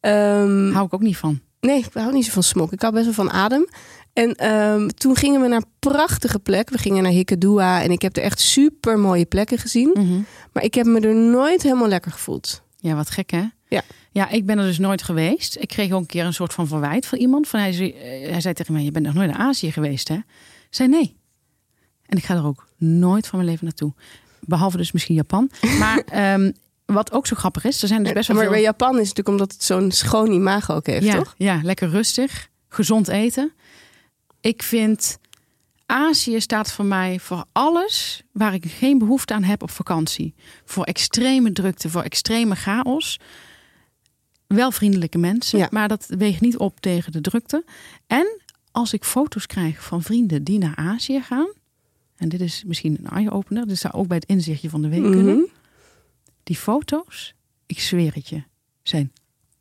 [0.00, 1.40] Ehm, Hou ik ook niet van.
[1.60, 2.72] nee, ik hou niet zo van smok.
[2.72, 3.66] Ik hou best wel van adem.
[4.12, 6.74] En ehm, toen gingen we naar prachtige plekken.
[6.76, 9.90] We gingen naar Hikkedua en ik heb er echt super mooie plekken gezien.
[9.94, 10.20] Mhm.
[10.52, 12.62] Maar ik heb me er nooit helemaal lekker gevoeld.
[12.76, 13.44] Ja, wat gek hè?
[13.68, 13.82] Ja.
[14.10, 15.56] Ja, ik ben er dus nooit geweest.
[15.60, 17.48] Ik kreeg ook een keer een soort van verwijt van iemand.
[17.48, 20.08] Van hij, zei, eh, hij zei tegen mij, je bent nog nooit naar Azië geweest
[20.08, 20.14] hè?
[20.14, 20.24] Ik
[20.74, 21.16] zei nee.
[22.06, 23.92] En ik ga er ook nooit van mijn leven naartoe.
[24.40, 25.50] Behalve dus misschien Japan.
[25.78, 26.52] Maar ehm,
[26.84, 28.54] wat ook zo grappig is, er zijn dus best wel maar veel...
[28.54, 31.34] bij Japan is het natuurlijk omdat het zo'n schoon imago ook heeft, ja, toch?
[31.36, 33.52] Ja, lekker rustig, gezond eten.
[34.40, 35.18] Ik vind
[35.86, 40.34] Azië staat voor mij voor alles waar ik geen behoefte aan heb op vakantie.
[40.64, 43.18] Voor extreme drukte, voor extreme chaos.
[44.48, 45.68] Wel vriendelijke mensen, Ja.
[45.70, 47.64] maar dat weegt niet op tegen de drukte.
[48.06, 48.40] En
[48.70, 51.52] als ik foto's krijg van vrienden die naar Azië gaan.
[52.16, 53.66] En dit is misschien een eye-opener.
[53.66, 55.36] Dit zou ook bij het inzichtje van de week kunnen.
[55.36, 55.44] Mhm.
[56.42, 57.34] Die foto's,
[57.66, 58.42] ik zweer het je,
[58.82, 59.12] zijn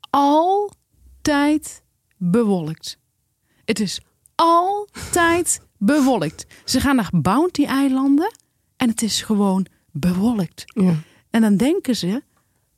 [0.09, 1.81] altijd
[2.17, 2.97] bewolkt.
[3.65, 4.01] Het is
[4.35, 6.45] altijd bewolkt.
[6.65, 8.31] Ze gaan naar Bounty-eilanden
[8.77, 10.63] en het is gewoon bewolkt.
[10.65, 10.95] Ja.
[11.29, 12.23] En dan denken ze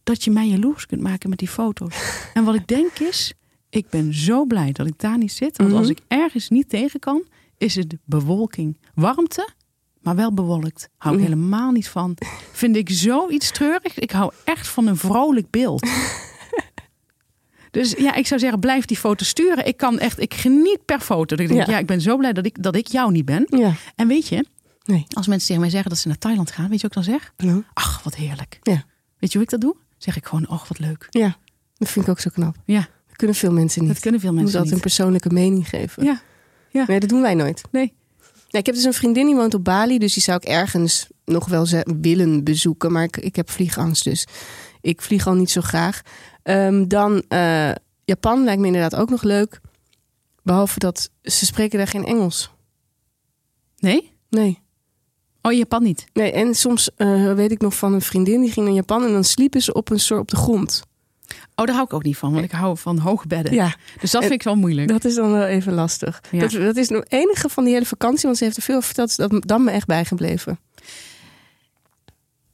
[0.10, 1.96] dat je mij jaloers kunt maken met die foto's.
[2.34, 3.34] En wat ik denk is,
[3.70, 5.58] ik ben zo blij dat ik daar niet zit.
[5.58, 5.92] Want als Mhm.
[5.92, 7.24] ik ergens niet tegen kan,
[7.58, 8.78] is het bewolking.
[8.94, 9.50] Warmte,
[10.02, 10.90] maar wel bewolkt.
[10.98, 11.28] Hou ik Ja.
[11.28, 12.18] helemaal niet van.
[12.52, 14.00] Vind ik zoiets treurig.
[14.00, 15.88] Ik hou echt van een vrolijk beeld.
[17.72, 19.66] Dus ja, ik zou zeggen, blijf die foto sturen.
[19.68, 21.36] Ik kan echt, ik geniet per foto.
[21.36, 21.72] Dat ik denk, Ja.
[21.74, 23.46] ja, ik ben zo blij dat ik, dat ik jou niet ben.
[23.50, 23.74] Ja.
[23.96, 24.46] En weet je,
[24.84, 25.06] Nee.
[25.10, 27.14] als mensen tegen mij zeggen dat ze naar Thailand gaan, weet je wat ik dan
[27.20, 27.34] zeg?
[27.74, 28.60] Ach, wat heerlijk.
[28.62, 28.84] Ja.
[29.18, 29.76] Weet je hoe ik dat doe?
[30.00, 31.08] Zeg ik gewoon, oh, wat leuk.
[31.10, 31.38] ja,
[31.78, 32.56] dat vind ik ook zo knap.
[32.66, 33.92] Ja, Dat kunnen veel mensen niet.
[33.92, 34.82] dat kunnen veel mensen altijd een niet.
[34.82, 36.04] persoonlijke mening geven.
[36.04, 36.22] Ja,
[36.72, 36.84] ja.
[36.88, 37.62] Nee, dat doen wij nooit.
[37.72, 37.94] nee.
[38.48, 41.08] Ja, ik heb dus een vriendin die woont op Bali, dus die zou ik ergens
[41.26, 41.68] nog wel
[42.02, 42.92] willen bezoeken.
[42.92, 44.28] Maar ik, ik heb vliegangst, dus
[44.82, 46.02] ik vlieg al niet zo graag.
[46.44, 47.72] Ehm, dan eh,
[48.06, 49.62] Japan lijkt me inderdaad ook nog leuk.
[50.44, 52.52] Behalve dat ze spreken daar geen Engels.
[53.78, 54.12] Nee?
[54.30, 54.60] Nee.
[55.42, 56.06] Oh, Japan niet.
[56.14, 59.12] Nee, en soms eh, weet ik nog van een vriendin die ging naar Japan en
[59.12, 60.84] dan sliepen ze op een soort op de grond.
[61.56, 63.54] Oh, daar hou ik ook niet van, want ik hou van hoge bedden.
[63.54, 64.88] Ja, Dus dat vind ik wel moeilijk.
[64.88, 66.22] dat is dan wel even lastig.
[66.32, 66.40] Ja.
[66.40, 68.88] Dat, dat is het enige van die hele vakantie, want ze heeft er veel over
[68.88, 70.60] verteld, is dat dan me echt bijgebleven.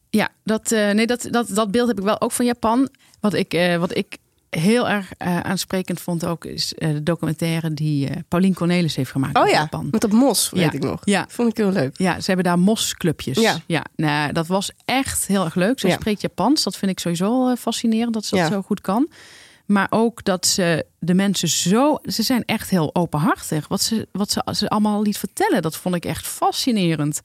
[0.10, 2.90] Ja, dat, eh, nee, dat, dat, dat beeld heb ik wel ook van Japan.
[3.20, 4.18] Wat ik, eh, wat ik
[4.60, 9.12] heel erg eh, aansprekend vond ook, is eh, de documentaire die eh Paulien Cornelis heeft
[9.12, 9.88] gemaakt Oh ja, Japan.
[9.92, 10.72] met dat mos, weet Ja.
[10.72, 11.02] ik nog.
[11.04, 11.26] Ja.
[11.30, 11.98] Vond ik heel leuk.
[11.98, 13.38] Ja, ze hebben daar mosclubjes.
[13.40, 13.58] Ja.
[13.66, 15.80] ja nou, dat was echt heel erg leuk.
[15.80, 16.64] Ze spreekt Japans.
[16.64, 19.10] Dat vind ik sowieso fascinerend dat ze dat zo goed kan.
[19.66, 21.98] Maar ook dat ze de mensen zo...
[22.04, 23.68] Ze zijn echt heel openhartig.
[23.68, 27.22] Wat ze, wat ze, ze allemaal liet vertellen, dat vond ik echt fascinerend.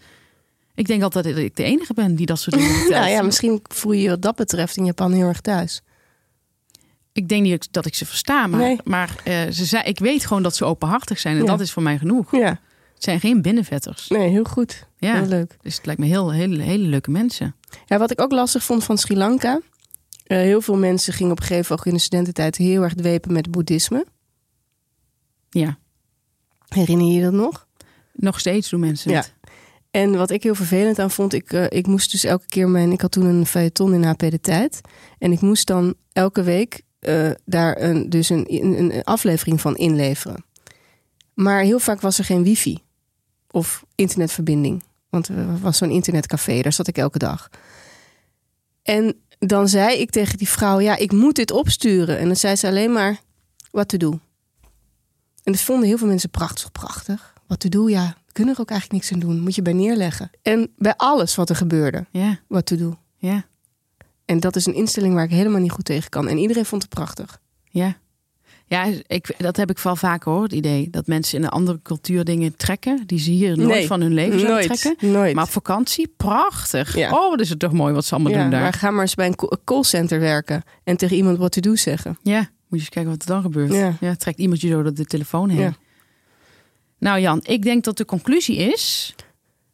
[0.75, 3.01] Ik denk altijd dat ik de enige ben die dat soort dingen vertelt.
[3.01, 5.81] Nou ja, misschien voel je je wat dat betreft in Japan heel erg thuis.
[7.13, 8.79] Ik denk niet dat ik ze versta, maar, Nee.
[8.85, 11.37] maar eh, ze zei, ik weet gewoon dat ze openhartig zijn.
[11.37, 11.49] En Ja.
[11.51, 12.33] dat is voor mij genoeg.
[12.37, 12.61] Ja,
[12.95, 14.09] Het zijn geen binnenvetters.
[14.09, 14.87] nee, heel goed.
[14.97, 15.57] Ja, Heel leuk.
[15.61, 17.55] dus het lijkt me heel, hele, hele leuke mensen.
[17.87, 19.61] Ja, wat ik ook lastig vond van Sri Lanka.
[20.27, 22.95] eh, heel veel mensen gingen op een gegeven moment ook in de studententijd heel erg
[22.95, 24.07] dwepen met boeddhisme.
[25.51, 25.79] Ja,
[26.69, 27.67] Herinner je je dat nog?
[28.13, 29.17] nog steeds doen mensen Ja.
[29.17, 29.35] het.
[29.91, 32.93] En wat ik heel vervelend aan vond, ik, eh, ik moest dus elke keer mijn.
[32.93, 34.81] Ik had toen een feuilleton in HP De Tijd.
[35.19, 39.77] En ik moest dan elke week eh, daar een, dus een, een, een aflevering van
[39.77, 40.45] inleveren.
[41.35, 42.79] Maar heel vaak was er geen wifi
[43.51, 44.83] of internetverbinding.
[45.09, 47.49] Want er was zo'n internetcafé, daar zat ik elke dag.
[48.83, 52.19] En dan zei ik tegen die vrouw: Ja, ik moet dit opsturen.
[52.19, 53.21] En dan zei ze alleen maar:
[53.71, 54.21] Wat te doen.
[55.43, 57.33] En dat vonden heel veel mensen prachtig, prachtig.
[57.47, 59.41] Wat te doen, ja, we kunnen er ook eigenlijk niks aan doen.
[59.41, 60.31] Moet je bij neerleggen.
[60.43, 62.99] En bij alles wat er gebeurde, Ja, wat te doen.
[63.17, 63.45] ja,
[64.31, 66.29] En dat is een instelling waar ik helemaal niet goed tegen kan.
[66.29, 67.41] En iedereen vond het prachtig.
[67.71, 67.97] ja.
[68.67, 70.91] Ja, ik, dat heb ik wel vaker hoor, het idee.
[70.91, 73.03] Dat mensen in een andere cultuur dingen trekken.
[73.07, 75.11] Die ze hier nooit Nee, van hun leven zouden trekken.
[75.13, 75.35] nooit.
[75.35, 76.97] Maar op vakantie, prachtig.
[76.97, 77.11] Ja.
[77.13, 78.61] Oh, wat is het toch mooi wat ze allemaal ja, doen daar.
[78.61, 82.19] maar ga maar eens bij een callcenter werken en tegen iemand wat te doen zeggen.
[82.23, 83.73] Ja, moet je eens kijken wat er dan gebeurt.
[83.73, 83.97] Ja.
[84.01, 85.75] Ja, trekt iemand je zo door de telefoon heen.
[86.99, 89.15] Nou Jan, ik denk dat de conclusie is...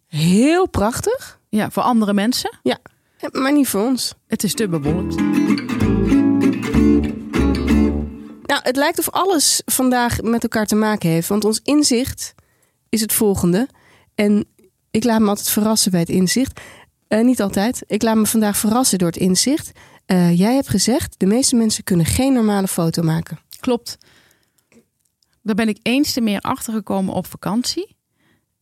[0.07, 2.79] Heel prachtig, Ja, voor andere mensen, ja,
[3.33, 4.15] maar niet voor ons.
[4.27, 5.17] het is te bewolkt.
[8.47, 11.29] Nou, het lijkt of alles vandaag met elkaar te maken heeft.
[11.29, 12.35] Want ons inzicht
[12.89, 13.69] is het volgende.
[14.15, 14.45] En
[14.91, 16.61] ik laat me altijd verrassen bij het inzicht.
[17.09, 17.83] Eh, niet altijd.
[17.87, 19.73] Ik laat me vandaag verrassen door het inzicht.
[20.07, 23.39] Eh, jij hebt gezegd, de meeste mensen kunnen geen normale foto maken.
[23.61, 23.99] Klopt.
[25.43, 27.97] Daar ben ik eens te meer achtergekomen op vakantie.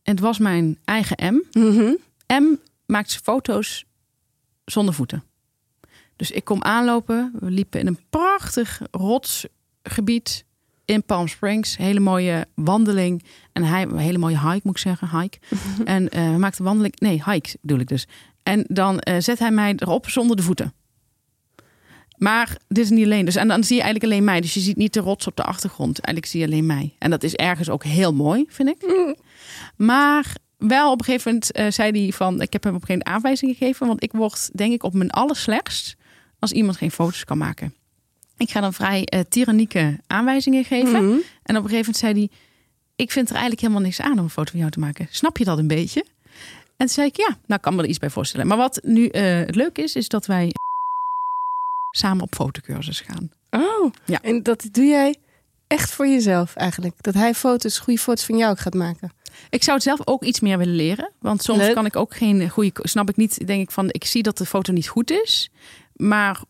[0.03, 1.59] En het was mijn eigen M.
[1.59, 1.93] Mhm.
[2.27, 2.55] M
[2.85, 3.85] maakt foto's
[4.65, 5.23] zonder voeten.
[6.15, 7.31] Dus ik kom aanlopen.
[7.39, 10.45] We liepen in een prachtig rotsgebied
[10.85, 11.77] in Palm Springs.
[11.77, 13.23] Hele mooie wandeling.
[13.51, 15.19] En hij, een hele mooie hike moet ik zeggen.
[15.19, 15.37] Hike.
[15.85, 16.99] En eh we maakten wandeling.
[16.99, 18.07] Nee, hike bedoel ik dus.
[18.43, 20.73] En dan eh, zet hij mij erop zonder de voeten.
[22.17, 23.25] Maar dit is niet alleen.
[23.25, 24.41] Dus, en dan zie je eigenlijk alleen mij.
[24.41, 25.99] Dus je ziet niet de rots op de achtergrond.
[25.99, 26.95] Eigenlijk zie je alleen mij.
[26.99, 29.15] En dat is ergens ook heel mooi, vind ik.
[29.75, 30.35] Maar
[30.67, 32.41] wel op een gegeven moment eh, zei hij van...
[32.41, 33.87] Ik heb hem op een gegeven moment aanwijzing gegeven.
[33.87, 35.95] Want ik word denk ik op mijn allerslechtst...
[36.39, 37.73] als iemand geen foto's kan maken.
[38.37, 41.05] Ik ga dan vrij eh tyrannieke aanwijzingen geven.
[41.05, 41.17] Mhm.
[41.43, 42.29] En op een gegeven moment zei hij...
[42.95, 45.07] Ik vind er eigenlijk helemaal niks aan om een foto van jou te maken.
[45.09, 46.05] Snap je dat een beetje?
[46.77, 48.47] En toen zei ik, ja, nou kan me er iets bij voorstellen.
[48.47, 50.51] Maar wat nu eh, het leuk is, is dat wij
[51.91, 53.31] samen op fotocursus gaan.
[53.49, 54.21] Oh, Ja.
[54.21, 55.15] en dat doe jij
[55.67, 56.95] echt voor jezelf eigenlijk.
[57.01, 59.11] Dat hij foto's, goede foto's van jou ook gaat maken.
[59.49, 61.11] Ik zou het zelf ook iets meer willen leren.
[61.19, 61.73] Want soms Leuk.
[61.75, 62.71] kan ik ook geen goede.
[62.73, 63.47] Snap ik niet.
[63.47, 63.87] Denk ik van.
[63.91, 65.49] Ik zie dat de foto niet goed is.
[65.93, 66.41] Maar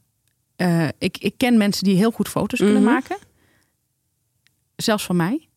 [0.55, 2.91] eh, ik, ik ken mensen die heel goed foto's kunnen Mhm.
[2.91, 3.17] maken.
[4.75, 5.47] Zelfs van mij.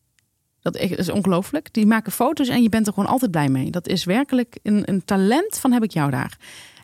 [0.61, 1.73] Dat is- is ongelooflijk.
[1.73, 3.71] Die maken foto's en je bent er gewoon altijd blij mee.
[3.71, 6.37] Dat is werkelijk een, een talent van heb ik jou daar.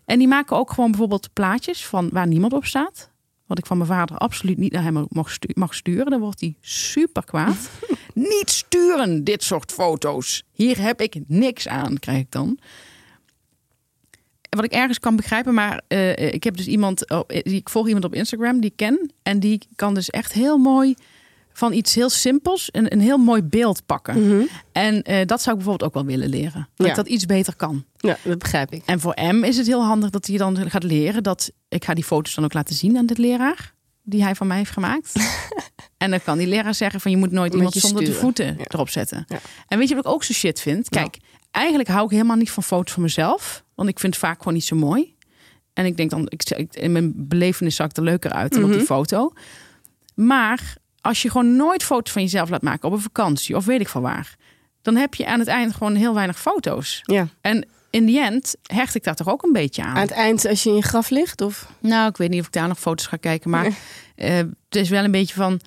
[0.05, 3.09] En die maken ook gewoon bijvoorbeeld plaatjes van waar niemand op staat.
[3.45, 6.09] Wat ik van mijn vader absoluut niet naar hem mag, stu- mag sturen.
[6.09, 7.69] Dan wordt hij super kwaad.
[8.13, 10.43] niet sturen, dit soort foto's.
[10.51, 12.59] Hier heb ik niks aan, krijg ik dan.
[14.49, 17.87] Wat ik ergens kan begrijpen, maar eh, ik heb dus iemand, oh, eh, ik volg
[17.87, 19.11] iemand op Instagram die ik ken.
[19.23, 20.95] En die kan dus echt heel mooi
[21.57, 24.47] van iets heel simpels een, een heel mooi beeld pakken.
[24.71, 26.67] En eh, dat zou ik bijvoorbeeld ook wel willen leren.
[26.75, 26.91] Dat Ja.
[26.91, 27.85] ik dat iets beter kan.
[27.97, 28.81] Ja, dat begrijp ik.
[28.85, 31.93] En voor M is het heel handig dat hij dan gaat leren dat ik ga
[31.93, 35.11] die foto's dan ook laten zien aan de leraar die hij van mij heeft gemaakt.
[35.97, 38.45] en dan kan die leraar zeggen van je moet nooit Met iemand zonder de voeten
[38.57, 38.63] Ja.
[38.67, 39.25] erop zetten.
[39.27, 39.39] Ja.
[39.67, 40.89] En weet je wat ik ook zo shit vind?
[40.91, 41.03] Nou.
[41.09, 44.37] Kijk, eigenlijk hou ik helemaal niet van foto's van mezelf, want ik vind het vaak
[44.37, 45.13] gewoon niet zo mooi.
[45.73, 48.67] En ik denk dan, ik, in mijn belevenis zag ik er leuker uit dan op
[48.69, 48.77] Mhm.
[48.77, 49.33] die foto.
[50.15, 53.79] Maar als je gewoon nooit foto's van jezelf laat maken op een vakantie of weet
[53.81, 54.35] ik van waar,
[54.81, 57.01] dan heb je aan het eind gewoon heel weinig foto's.
[57.03, 57.27] Ja.
[57.41, 59.95] En in die end hecht ik daar toch ook een beetje aan.
[59.95, 61.41] Aan het eind als je in je graf ligt?
[61.41, 61.69] Of?
[61.79, 63.49] Nou, ik weet niet of ik daar nog foto's ga kijken.
[63.49, 63.65] Maar
[64.15, 65.59] eh, het is wel een beetje van.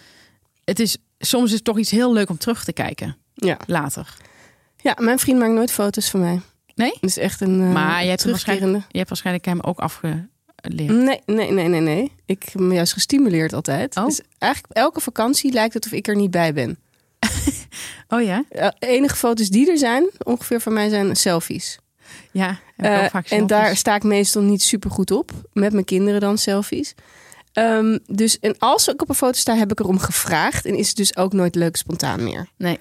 [0.64, 3.56] Het is, soms is het toch iets heel leuk om terug te kijken Ja.
[3.66, 4.16] later.
[4.76, 6.40] ja, mijn vriend maakt nooit foto's van mij.
[6.74, 6.90] Nee?
[7.00, 9.78] Dat is echt een uh, Maar je hebt, waarschijnlijk, je hebt waarschijnlijk hem ook
[10.62, 12.12] Nee, nee, nee, nee, nee.
[12.26, 13.96] Ik heb me juist gestimuleerd altijd.
[13.96, 14.04] Oh.
[14.04, 16.78] Dus eigenlijk elke vakantie lijkt het of ik er niet bij ben.
[18.08, 18.44] Oh ja?
[18.48, 21.78] De enige foto's die er zijn, ongeveer van mij, zijn selfies.
[22.30, 22.58] Ja.
[22.76, 25.30] Eh, vaak en zelf daar sta ik meestal niet super goed op.
[25.52, 26.94] Met mijn kinderen dan selfies.
[27.52, 30.64] Ehm, dus en als ik op een foto sta, heb ik erom gevraagd.
[30.64, 32.48] En is het dus ook nooit leuk spontaan meer.
[32.56, 32.78] Nee.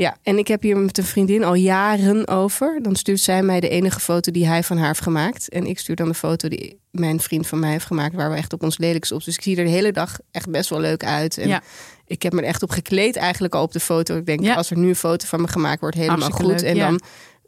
[0.00, 2.78] Ja, en ik heb hier met een vriendin al jaren over.
[2.82, 5.48] Dan stuurt zij mij de enige foto die hij van haar heeft gemaakt.
[5.48, 8.36] En ik stuur dan de foto die mijn vriend van mij heeft gemaakt, waar we
[8.36, 9.24] echt op ons lelijkst op.
[9.24, 11.38] Dus ik zie er de hele dag echt best wel leuk uit.
[11.38, 11.62] En Ja.
[12.06, 14.16] ik heb me er echt op gekleed eigenlijk al op de foto.
[14.16, 14.54] Ik denk, Ja.
[14.54, 16.46] als er nu een foto van me gemaakt wordt, helemaal goed.
[16.46, 16.88] leuk, en ja.
[16.88, 17.00] dan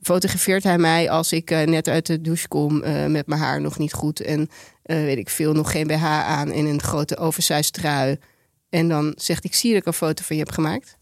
[0.03, 3.61] fotografeert hij mij als ik eh, net uit de douche kom eh, met mijn haar
[3.61, 4.21] nog niet goed.
[4.21, 4.49] En
[4.83, 8.17] eh, weet ik veel, nog geen BH aan en een grote oversized trui.
[8.69, 10.97] En dan zegt ik, zie je dat ik een foto van je heb gemaakt?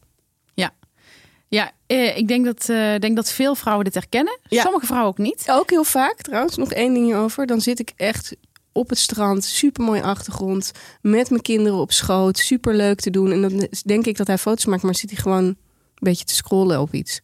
[1.51, 4.39] Ja, eh, ik denk dat, eh, denk dat veel vrouwen dit herkennen.
[4.49, 4.63] Ja.
[4.63, 5.45] Sommige vrouwen ook niet.
[5.51, 7.47] Ook heel vaak trouwens, nog één ding over.
[7.47, 8.37] Dan zit ik echt
[8.73, 13.33] op het strand, super mooie achtergrond, met mijn kinderen op schoot, super leuk te doen.
[13.33, 15.57] En dan denk ik dat hij foto's maakt, maar zit hij gewoon een
[15.95, 17.21] beetje te scrollen op iets.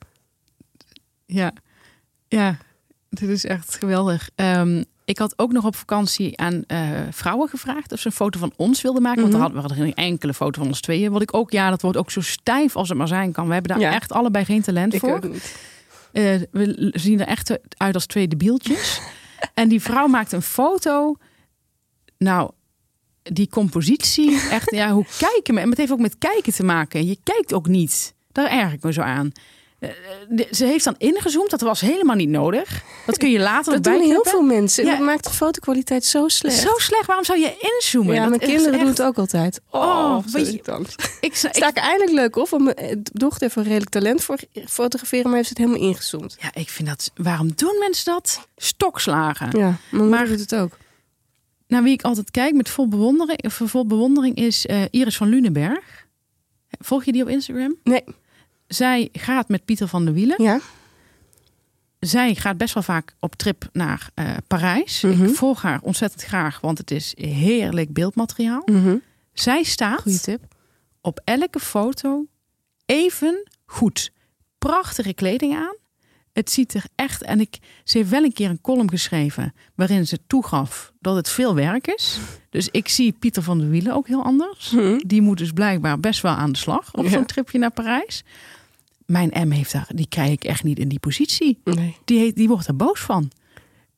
[1.26, 1.52] Ja,
[2.28, 2.58] ja,
[3.08, 4.30] dit is echt geweldig.
[4.34, 8.38] Ehm, ik had ook nog op vakantie aan eh, vrouwen gevraagd of ze een foto
[8.38, 9.20] van ons wilden maken.
[9.20, 9.42] Want Mhm.
[9.42, 11.12] we hadden, we hadden geen enkele foto van ons tweeën.
[11.12, 13.46] Wat ik ook, ja, dat wordt ook zo stijf als het maar zijn kan.
[13.46, 13.92] We hebben daar Ja.
[13.94, 15.14] echt allebei geen talent Ik voor.
[15.14, 15.56] ook niet.
[16.12, 19.00] Eh, we zien er echt uit als twee debieltjes.
[19.54, 21.16] en die vrouw maakt een foto.
[22.18, 22.50] Nou,
[23.22, 25.60] die compositie, echt, ja, hoe kijken me.
[25.60, 27.06] En het heeft ook met kijken te maken.
[27.06, 28.14] Je kijkt ook niet.
[28.32, 29.32] Daar erg ik me zo aan.
[29.78, 29.90] Eh,
[30.28, 31.50] de- ze heeft dan ingezoomd.
[31.50, 32.82] Dat was helemaal niet nodig.
[33.06, 34.84] Dat kun je later Dat doen heel veel mensen.
[34.84, 34.96] En Ja.
[34.96, 36.56] Dat maakt de fotokwaliteit zo slecht.
[36.58, 37.06] Zo slecht.
[37.06, 38.14] Waarom zou je inzoomen?
[38.14, 39.60] ja, Dat mijn kinderen echt- doen het ook altijd.
[39.70, 40.94] Oh, Oh, weet je- irritant.
[41.20, 44.38] Ik, sta- ik, eindelijk leuk op, want mijn eh, dochter heeft een redelijk talent voor
[44.68, 46.36] fotograferen, maar heeft het helemaal ingezoomd.
[46.40, 47.10] ja, ik vind dat.
[47.14, 48.48] Waarom doen mensen dat?
[48.56, 49.58] Stokslagen.
[49.58, 50.76] Ja, mijn Maar- doet het ook.
[51.68, 56.06] Naar wie ik altijd kijk met vol bewondering, vol bewondering is eh, Iris van Lunenberg.
[56.78, 57.76] Volg je die op Instagram?
[57.84, 58.04] Nee,
[58.66, 60.42] Zij gaat met Pieter van der Wielen.
[60.42, 60.60] ja.
[62.00, 65.00] Zij gaat best wel vaak op trip naar eh, Parijs.
[65.00, 65.24] Mhm.
[65.24, 68.62] Ik volg haar ontzettend graag, want het is heerlijk beeldmateriaal.
[68.64, 68.96] Mhm.
[69.32, 70.44] Zij staat Goeie tip.
[71.00, 72.26] op elke foto
[72.86, 74.10] even goed.
[74.58, 75.74] Prachtige kleding aan.
[76.32, 77.22] Het ziet er echt.
[77.22, 79.54] En ik, ze heeft wel een keer een column geschreven.
[79.74, 82.18] waarin ze toegaf dat het veel werk is.
[82.50, 84.70] Dus ik zie Pieter van der Wielen ook heel anders.
[84.70, 84.98] Mhm.
[85.06, 87.10] Die moet dus blijkbaar best wel aan de slag op Ja.
[87.10, 88.24] zo'n tripje naar Parijs.
[89.06, 91.60] Mijn M heeft daar, die krijg ik echt niet in die positie.
[91.64, 91.96] Nee.
[92.04, 93.30] Die, die wordt er boos van.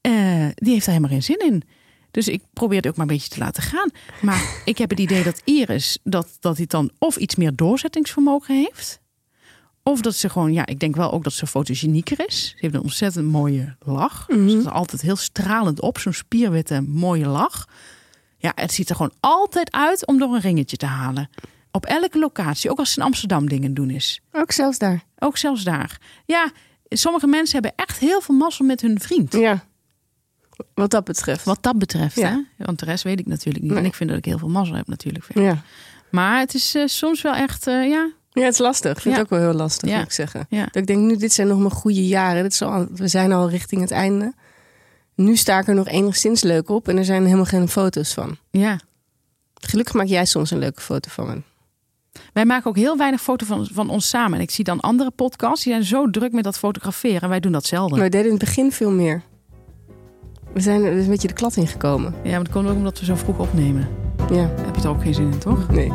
[0.01, 1.63] Eh, die heeft er helemaal geen zin in.
[2.11, 3.91] Dus ik probeer het ook maar een beetje te laten gaan.
[4.21, 8.55] Maar ik heb het idee dat Iris dat, dat hij dan of iets meer doorzettingsvermogen
[8.55, 9.01] heeft.
[9.83, 12.49] Of dat ze gewoon, ja, ik denk wel ook dat ze fotogenieker is.
[12.49, 14.29] Ze heeft een ontzettend mooie lach.
[14.29, 14.49] Mhm.
[14.49, 17.69] Ze is altijd heel stralend op, zo'n spierwitte mooie lach.
[18.39, 21.31] Ja, het ziet er gewoon altijd uit om door een ringetje te halen.
[21.79, 24.20] Op elke locatie, ook als ze in Amsterdam dingen doen is.
[24.33, 25.03] Ook zelfs daar.
[25.18, 25.99] Ook zelfs daar.
[26.26, 26.51] Ja,
[26.89, 29.33] sommige mensen hebben echt heel veel mazzel met hun vriend.
[29.33, 29.64] Ja.
[30.74, 31.45] Wat dat betreft.
[31.45, 32.29] Wat dat betreft, Ja.
[32.57, 32.64] hè?
[32.64, 33.72] Want de rest weet ik natuurlijk niet.
[33.72, 33.81] Nee.
[33.83, 35.24] En ik vind dat ik heel veel mazzel heb natuurlijk.
[35.24, 35.43] verder.
[35.43, 35.62] Ja.
[36.11, 38.91] Maar het is eh, soms wel echt, eh, ja, ja, het is lastig.
[38.97, 39.20] Ik vind Ja.
[39.20, 39.97] het ook wel heel lastig, Ja.
[39.97, 40.47] moet ik zeggen.
[40.49, 40.64] ja.
[40.64, 42.43] Dat ik denk, nu, dit zijn nog mijn goede jaren.
[42.43, 44.33] Dit is al, we zijn al richting het einde.
[45.14, 48.37] Nu sta ik er nog enigszins leuk op en er zijn helemaal geen foto's van.
[48.51, 48.79] ja.
[49.61, 51.43] Gelukkig maak jij soms een leuke foto van me.
[52.33, 54.35] Wij maken ook heel weinig foto van, van ons samen.
[54.39, 57.21] En ik zie dan andere podcasts, die zijn zo druk met dat fotograferen.
[57.21, 57.97] En wij doen dat zelden.
[57.99, 59.23] Maar we deden in het begin veel meer.
[60.53, 62.14] We zijn er dus een beetje de klad in gekomen.
[62.23, 63.89] Ja, maar dat komt ook omdat we zo vroeg opnemen.
[64.31, 65.69] Ja, Daar heb je er ook geen zin in, toch?
[65.71, 65.93] nee.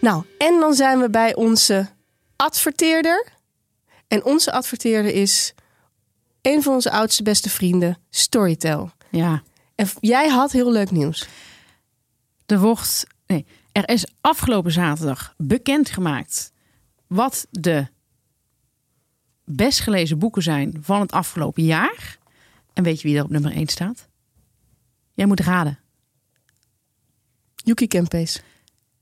[0.00, 1.86] Nou, en dan zijn we bij onze
[2.36, 3.26] adverteerder.
[4.08, 5.54] En onze adverteerder is
[6.48, 8.90] een van onze oudste beste vrienden, Storytel.
[9.10, 9.42] Ja.
[9.74, 11.28] En jij had heel leuk nieuws.
[12.46, 16.52] Er wordt, nee, er is afgelopen zaterdag bekendgemaakt
[17.06, 17.86] wat de
[19.44, 22.18] best gelezen boeken zijn van het afgelopen jaar.
[22.72, 24.08] En weet je wie er op nummer 1 staat?
[25.14, 25.78] Jij moet raden.
[27.54, 28.42] Yuki Kempees.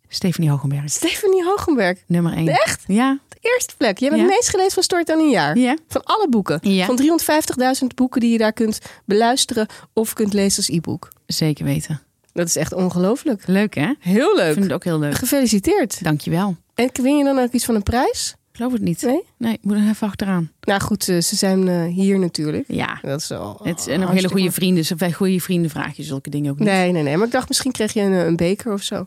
[0.08, 0.90] Stephanie Hogenberg.
[0.90, 2.02] Stephanie Hogenberg.
[2.06, 2.48] Nummer 1.
[2.48, 2.84] Echt?
[2.86, 3.18] Ja.
[3.40, 3.98] Eerste plek.
[3.98, 4.26] Jij bent Ja.
[4.26, 5.58] het meest gelezen van Storytel in een jaar.
[5.58, 5.76] Ja.
[5.88, 6.58] Van alle boeken.
[6.62, 6.86] Ja.
[6.86, 11.08] Van 350.000 boeken die je daar kunt beluisteren of kunt lezen als e-book.
[11.26, 12.00] Zeker weten.
[12.32, 13.46] Dat is echt ongelooflijk.
[13.46, 13.92] Leuk hè?
[14.00, 14.52] Heel Ik leuk.
[14.52, 15.14] vind het ook heel leuk.
[15.14, 16.04] Gefeliciteerd.
[16.04, 16.56] Dankjewel.
[16.74, 18.34] En win je dan ook iets van een prijs?
[18.50, 19.02] Ik geloof het niet.
[19.02, 19.22] Nee?
[19.36, 20.52] Nee, ik moet er even achteraan.
[20.60, 22.64] Nou goed, eh, ze zijn eh, hier natuurlijk.
[22.68, 22.98] Ja.
[23.02, 24.76] Dat is al Het zijn nog hele goede vrienden.
[24.88, 26.68] Dus bij goede vrienden vraag je zulke dingen ook niet.
[26.68, 27.16] Nee, nee, nee.
[27.16, 29.06] Maar ik dacht misschien kreeg je een, een beker of zo.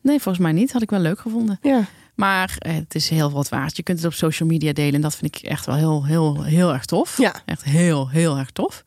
[0.00, 0.72] Nee, volgens mij niet.
[0.72, 1.58] Had ik wel leuk gevonden.
[1.62, 1.84] Ja.
[2.18, 3.76] Maar eh, het is heel wat waard.
[3.76, 4.94] Je kunt het op social media delen.
[4.94, 7.18] En dat vind ik echt wel heel, heel, heel erg tof.
[7.18, 7.34] Ja.
[7.44, 8.84] Echt heel, heel erg tof.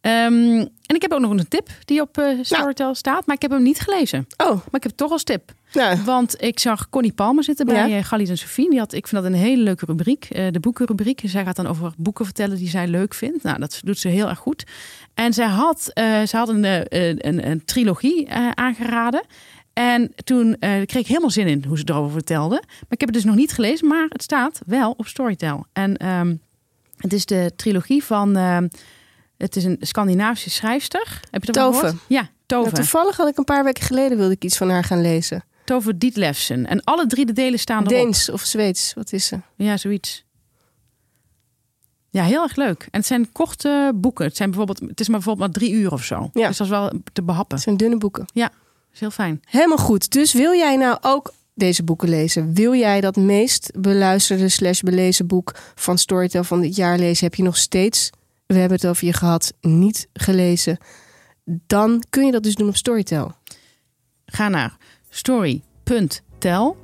[0.00, 3.42] Ehm, en ik heb ook nog een tip die op eh Storytel staat, maar ik
[3.42, 4.26] heb hem niet gelezen.
[4.36, 5.52] Oh, Maar ik heb het toch als tip.
[5.72, 7.84] nou, Want ik zag Connie Palmer zitten bij Ja.
[7.96, 8.02] ja.
[8.02, 8.70] Galit en Sofie.
[8.70, 10.24] Die had, ik vind dat een hele leuke rubriek.
[10.24, 11.20] eh, de boekenrubriek.
[11.24, 13.42] Zij gaat dan over boeken vertellen die zij leuk vindt.
[13.42, 14.64] Nou, dat doet ze heel erg goed.
[15.14, 19.22] En zij had, eh, ze had een, eh, een, een trilogie eh, aangeraden.
[19.78, 22.54] En toen eh, kreeg ik helemaal zin in hoe ze erover vertelde.
[22.64, 25.66] Maar ik heb het dus nog niet gelezen, maar het staat wel op Storytel.
[25.72, 26.34] En ehm,
[26.96, 28.36] het is de trilogie van...
[28.36, 28.68] ehm,
[29.36, 31.20] het is een Scandinavische schrijfster.
[31.30, 31.86] Heb je ervan Tove.
[31.86, 32.02] gehoord?
[32.08, 32.62] Ja, Tove.
[32.62, 35.44] nou, toevallig had ik een paar weken geleden wilde ik iets van haar gaan lezen.
[35.64, 36.66] Tove Dietlefsen.
[36.66, 37.88] En alle drie de delen staan erop.
[37.88, 39.40] Deens of Zweeds, wat is ze?
[39.56, 40.24] Ja, zoiets.
[42.10, 42.82] Ja, heel erg leuk.
[42.82, 44.24] En het zijn korte boeken.
[44.24, 46.30] Het, zijn bijvoorbeeld, het is maar bijvoorbeeld maar drie uur of zo.
[46.32, 46.48] Ja.
[46.48, 47.54] Dus dat is wel te behappen.
[47.56, 48.26] Het zijn dunne boeken.
[48.32, 48.52] Dat
[49.00, 49.40] is heel fijn.
[49.44, 50.12] Helemaal goed.
[50.12, 52.54] Dus wil jij nou ook deze boeken lezen?
[52.54, 57.24] Wil jij dat meest beluisterde slash belezen boek van Storytel van dit jaar lezen?
[57.24, 58.10] Heb je nog steeds,
[58.46, 60.78] we hebben het over je gehad, niet gelezen?
[61.44, 63.32] Dan kun je dat dus doen op Storytel.
[64.26, 64.76] Ga naar
[65.08, 66.76] story.tel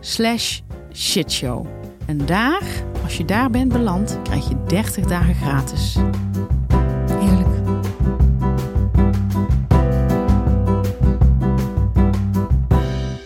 [0.00, 0.60] slash
[0.92, 1.66] shitshow.
[2.06, 2.62] En daar,
[3.02, 5.96] als je daar bent beland, krijg je 30 dagen gratis.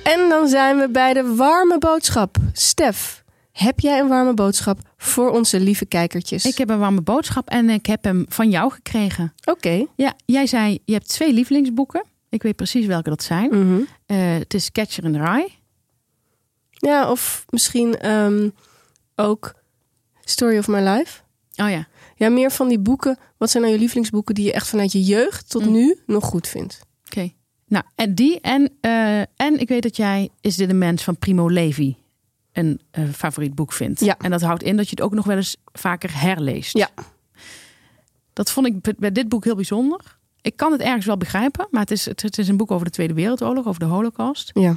[0.05, 2.37] En dan zijn we bij de warme boodschap.
[2.53, 6.45] Stef, heb jij een warme boodschap voor onze lieve kijkertjes?
[6.45, 9.35] Ik heb een warme boodschap en ik heb hem van jou gekregen.
[9.45, 9.87] Oké.
[9.97, 12.05] Ja, jij zei, je hebt twee lievelingsboeken.
[12.29, 13.49] Ik weet precies welke dat zijn.
[13.49, 13.81] Mhm.
[14.07, 15.49] Eh, het is Catcher in the Rye.
[16.71, 18.49] Ja, of misschien ehm,
[19.17, 19.55] ook
[20.21, 21.21] Story of My Life.
[21.57, 21.87] Oh ja,
[22.17, 23.19] Ja, meer van die boeken.
[23.37, 25.73] Wat zijn nou je lievelingsboeken die je echt vanuit je jeugd tot Mm.
[25.73, 26.81] nu nog goed vindt?
[27.07, 27.33] Oké.
[27.75, 31.17] Nou, en die en, eh, en ik weet dat jij Is dit een mens van
[31.19, 31.97] Primo Levi
[32.53, 34.01] een eh, favoriet boek vindt.
[34.01, 34.17] Ja.
[34.19, 36.79] En dat houdt in dat je het ook nog wel eens vaker herleest.
[36.79, 36.89] Ja.
[38.33, 40.19] Dat vond ik bij- dit boek heel bijzonder.
[40.41, 42.85] Ik kan het ergens wel begrijpen, maar het is, het, het is een boek over
[42.87, 44.51] de Tweede Wereldoorlog, over de Holocaust.
[44.55, 44.77] Ja.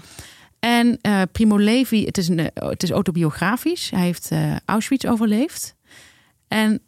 [0.59, 3.89] En eh, Primo Levi, het is, een, het is autobiografisch.
[3.89, 4.31] Hij heeft
[4.65, 5.75] Auschwitz overleefd.
[6.47, 6.81] En,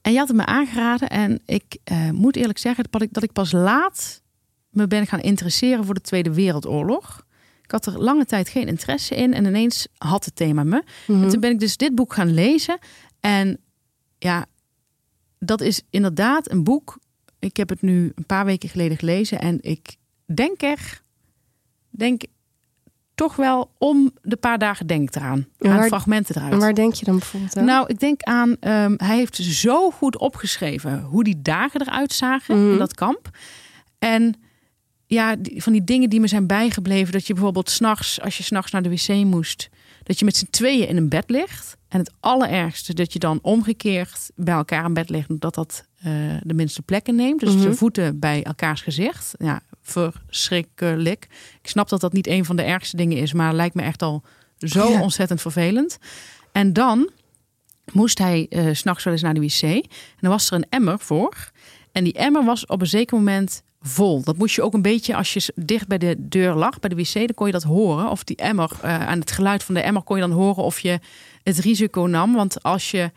[0.00, 1.08] en je had het me aangeraden.
[1.08, 1.76] En ik
[2.12, 4.21] moet eerlijk zeggen dat ik, dat ik pas laat
[4.72, 7.26] me ben gaan interesseren voor de Tweede Wereldoorlog.
[7.62, 9.34] Ik had er lange tijd geen interesse in.
[9.34, 10.82] En ineens had het thema me.
[11.06, 11.22] Mhm.
[11.22, 12.78] En toen ben ik dus dit boek gaan lezen.
[13.20, 13.58] En
[14.18, 14.46] ja,
[15.38, 16.98] dat is inderdaad een boek.
[17.38, 19.40] Ik heb het nu een paar weken geleden gelezen.
[19.40, 19.96] En ik
[20.34, 21.02] denk er,
[21.90, 22.22] denk
[23.14, 25.46] toch wel om de paar dagen denk ik eraan.
[25.58, 26.52] Aan fragmenten eruit.
[26.52, 27.64] En waar denk je dan bijvoorbeeld aan?
[27.64, 32.62] Nou, ik denk aan, ehm, hij heeft zo goed opgeschreven hoe die dagen eruit zagen
[32.62, 32.72] Mhm.
[32.72, 33.30] in dat kamp.
[33.98, 34.34] En
[35.12, 37.12] ja, die- van die dingen die me zijn bijgebleven.
[37.12, 39.68] Dat je bijvoorbeeld s'nachts, als je s'nachts naar de wc moest,
[40.02, 41.76] dat je met z'n tweeën in een bed ligt.
[41.88, 46.12] En het allerergste, dat je dan omgekeerd bij elkaar in bed ligt, omdat dat eh,
[46.42, 47.40] de minste plekken neemt.
[47.40, 47.62] Dus Mhm.
[47.62, 49.34] de voeten bij elkaars gezicht.
[49.38, 51.26] Ja, verschrikkelijk.
[51.62, 54.02] Ik snap dat dat niet een van de ergste dingen is, maar lijkt me echt
[54.02, 54.22] al
[54.58, 55.00] zo Ja.
[55.00, 55.98] ontzettend vervelend.
[56.52, 57.10] En dan
[57.92, 59.62] moest hij s s'nachts wel eens naar de wc.
[59.62, 59.82] En
[60.20, 61.50] dan was er een emmer voor.
[61.92, 64.22] En die emmer was op een zeker moment vol.
[64.22, 66.96] Dat moest je ook een beetje, als je dicht bij de deur lag, bij de
[66.96, 68.10] wc, dan kon je dat horen.
[68.10, 70.80] Of die emmer, eh, aan het geluid van de emmer kon je dan horen of
[70.80, 71.00] je
[71.42, 72.34] het risico nam.
[72.34, 73.10] Want als, je,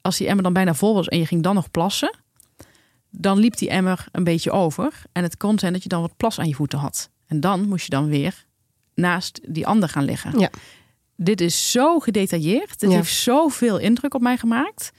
[0.00, 2.14] als die emmer dan bijna vol was en je ging dan nog plassen,
[3.10, 5.02] dan liep die emmer een beetje over.
[5.12, 7.10] En het kon zijn dat je dan wat plas aan je voeten had.
[7.26, 8.46] En dan moest je dan weer
[8.94, 10.38] naast die ander gaan liggen.
[10.38, 10.50] Ja.
[11.16, 12.80] Dit is zo gedetailleerd.
[12.80, 12.88] Ja.
[12.88, 14.90] heeft zoveel indruk op mij gemaakt.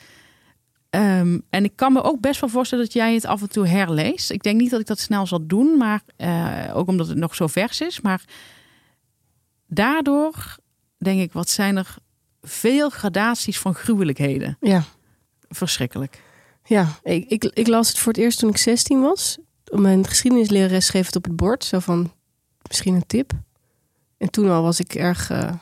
[0.89, 3.67] Ehm, en ik kan me ook best wel voorstellen dat jij het af en toe
[3.67, 4.31] herleest.
[4.31, 7.35] Ik denk niet dat ik dat snel zal doen, maar eh, ook omdat het nog
[7.35, 8.01] zo vers is.
[8.01, 8.23] Maar
[9.67, 10.57] daardoor
[10.97, 11.95] denk ik, wat zijn er
[12.41, 14.57] veel gradaties van gruwelijkheden.
[14.59, 14.83] Ja.
[15.49, 16.21] Verschrikkelijk.
[16.65, 19.37] Ja, ik, ik, ik las het voor het eerst toen ik 16 was.
[19.71, 21.63] Mijn geschiedenislerares schreef het op het bord.
[21.63, 22.13] Zo van,
[22.67, 23.31] misschien een tip.
[24.17, 25.53] En toen al was ik erg eh,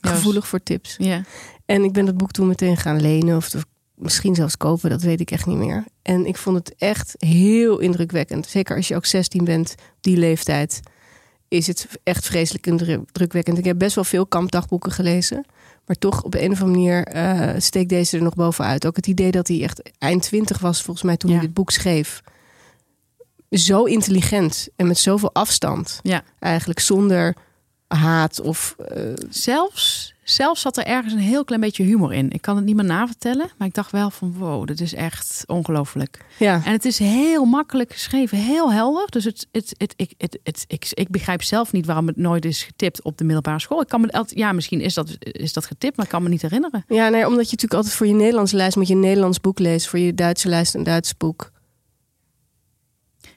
[0.00, 0.94] gevoelig voor tips.
[0.98, 1.22] Ja.
[1.66, 3.36] En ik ben dat boek toen meteen gaan lenen.
[3.36, 3.48] Of
[4.02, 5.84] misschien zelfs kopen, dat weet ik echt niet meer.
[6.02, 8.46] En ik vond het echt heel indrukwekkend.
[8.46, 10.80] Zeker als je ook 16 bent, op die leeftijd.
[11.48, 13.58] Is het echt vreselijk indrukwekkend.
[13.58, 15.44] Ik heb best wel veel kampdagboeken gelezen.
[15.86, 18.86] Maar toch op een of andere manier eh, steekt deze er nog bovenuit.
[18.86, 21.36] Ook het idee dat hij echt eind twintig was, volgens mij, toen Ja.
[21.36, 22.20] hij dit boek schreef.
[23.50, 26.00] Zo intelligent en met zoveel afstand.
[26.02, 26.22] Ja.
[26.38, 27.36] Eigenlijk zonder
[27.86, 28.74] haat of...
[28.88, 32.30] eh, Zelfs zelf zat er ergens een heel klein beetje humor in.
[32.30, 35.42] Ik kan het niet meer navertellen, maar ik dacht wel van wow, dit is echt
[35.46, 36.24] ongelooflijk.
[36.38, 36.60] Ja.
[36.64, 39.06] En het is heel makkelijk geschreven, heel helder.
[39.10, 42.44] Dus het, het, het, ik, het, het, ik, ik begrijp zelf niet waarom het nooit
[42.44, 43.80] is getipt op de middelbare school.
[43.80, 46.42] Ik kan me ja, misschien is dat, is dat getipt, maar ik kan me niet
[46.42, 46.84] herinneren.
[46.88, 49.58] Ja, nee, omdat je natuurlijk altijd voor je Nederlandse lijst moet je een Nederlands boek
[49.58, 49.90] lezen.
[49.90, 51.50] Voor je Duitse lijst een Duits boek.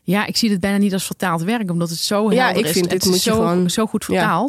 [0.04, 2.66] Ja, ik zie het bijna niet als vertaald werk, omdat het zo Ja, helder ik
[2.68, 2.72] is.
[2.72, 4.48] vind Het dit is moet je zo, gewoon- zo goed Ja.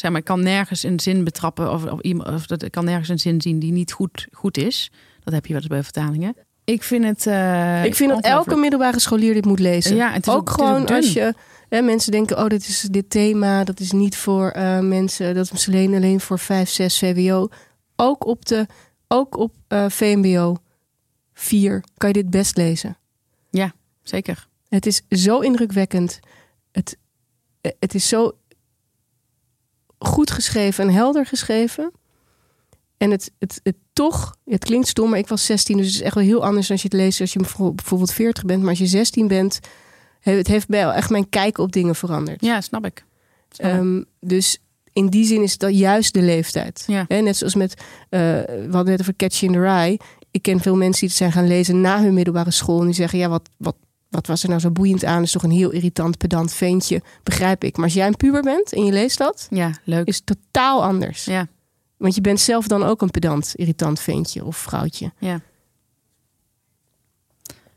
[0.00, 2.84] Zeg maar, ik kan nergens een zin betrappen of, of, iemand- of dat, ik kan
[2.84, 4.90] nergens een zin zien die niet goed, goed is.
[5.24, 6.34] Dat heb je wel eens bij vertalingen.
[6.64, 7.26] Ik vind het.
[7.26, 9.96] eh, ik vind dat elke middelbare scholier dit moet lezen.
[9.96, 11.34] Ja, het is ook, ook- het is gewoon als je
[11.68, 15.52] hè, mensen denken: oh, dit is dit thema, dat is niet voor eh, mensen, dat
[15.52, 17.48] is alleen, alleen voor 5, 6 VWO.
[17.96, 18.66] Ook op, de,
[19.08, 20.56] ook op eh, VMBO
[21.34, 22.96] 4 kan je dit best lezen.
[24.02, 24.46] Zeker.
[24.68, 26.20] Het is zo indrukwekkend.
[26.72, 26.96] Het,
[27.78, 28.32] het is zo
[30.04, 31.92] goed geschreven en helder geschreven.
[32.96, 36.00] En het, het, het toch, het klinkt stom, maar ik was 16, dus het is
[36.02, 38.60] echt wel heel anders als je het leest als je bijvoorbeeld bijvoorbeeld 40 bent.
[38.60, 39.58] Maar als je 16 bent,
[40.20, 42.40] he- het heeft bij echt mijn kijk op dingen veranderd.
[42.44, 43.04] Ja, snap ik.
[43.50, 43.76] Snap ik.
[43.76, 44.58] Ehm, dus
[44.92, 46.84] in die zin is dat juist de leeftijd.
[46.86, 47.04] Ja.
[47.08, 47.74] Net zoals met,
[48.08, 49.98] eh, we hadden net over Catch in the Rye.
[50.30, 52.78] Ik ken veel mensen die het zijn gaan lezen na hun middelbare school.
[52.80, 53.76] En die zeggen, ja, wat, wat,
[54.10, 55.22] wat was er nou zo boeiend aan?
[55.22, 57.02] is toch een heel irritant, pedant ventje.
[57.22, 57.76] Begrijp ik.
[57.76, 60.06] Maar als jij een puber bent en je leest dat, ja, leuk.
[60.06, 61.24] is het totaal anders.
[61.24, 61.46] Ja,
[61.96, 65.12] Want je bent zelf dan ook een pedant, irritant ventje of vrouwtje.
[65.18, 65.40] ja.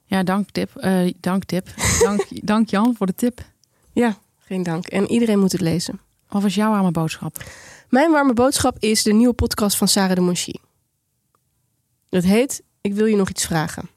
[0.06, 0.76] Ja, dank tip.
[0.76, 1.68] Eh, dank tip.
[2.02, 3.42] Dank, dank Jan voor de tip.
[3.92, 4.88] Ja, geen dank.
[4.88, 6.00] En iedereen moet het lezen.
[6.30, 7.44] Wat was jouw arme boodschap?
[7.90, 10.54] Mijn warme boodschap is de nieuwe podcast van Sarah de Monchy.
[12.10, 13.90] Het heet Ik wil je nog iets vragen.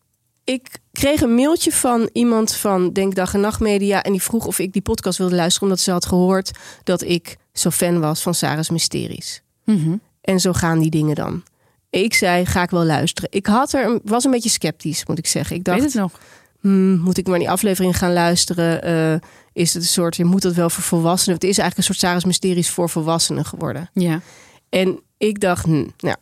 [0.46, 4.02] Ik kreeg een mailtje van iemand van Denk Dag en Nacht Media...
[4.02, 5.68] en die vroeg of ik die podcast wilde luisteren...
[5.68, 6.50] omdat ze had gehoord
[6.82, 9.42] dat ik zo fan was van Sarah's Mysteries.
[9.64, 9.96] Mhm.
[10.20, 11.42] En zo gaan die dingen dan.
[11.90, 13.30] Ik zei, ga ik wel luisteren.
[13.32, 15.56] Ik had er, was een beetje sceptisch, moet ik zeggen.
[15.56, 16.20] Ik Weet dacht, het nog?
[16.60, 18.82] Hmm, moet ik maar die aflevering gaan luisteren?
[18.82, 21.34] Eh, is het een soort, je moet dat wel voor volwassenen?
[21.34, 23.90] Het is eigenlijk een soort Sarah's Mysteries voor volwassenen geworden.
[23.92, 24.20] Ja.
[24.68, 26.16] En ik dacht, hm, nou.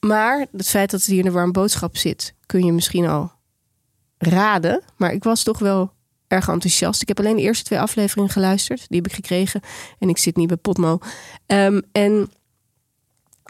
[0.00, 3.32] Maar het feit dat het hier in de warme boodschap zit, kun je misschien al
[4.18, 4.82] raden.
[4.96, 5.92] Maar ik was toch wel
[6.26, 7.02] erg enthousiast.
[7.02, 8.84] Ik heb alleen de eerste twee afleveringen geluisterd.
[8.88, 9.60] Die heb ik gekregen.
[9.98, 10.98] En ik zit niet bij Potmo.
[11.46, 12.30] Ehm, en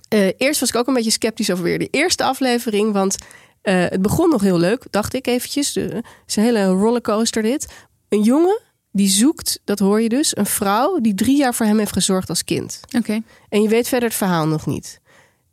[0.09, 2.92] eh, eerst was ik ook een beetje sceptisch over weer de eerste aflevering.
[2.92, 3.16] Want
[3.62, 5.72] eh, het begon nog heel leuk, dacht ik eventjes.
[5.72, 7.68] De- Het is een hele rollercoaster dit.
[8.09, 8.61] Een jongen
[8.92, 12.28] die zoekt, dat hoor je dus, een vrouw die drie jaar voor hem heeft gezorgd
[12.28, 12.80] als kind.
[12.96, 13.22] Oké.
[13.48, 14.99] En je weet verder het verhaal nog niet.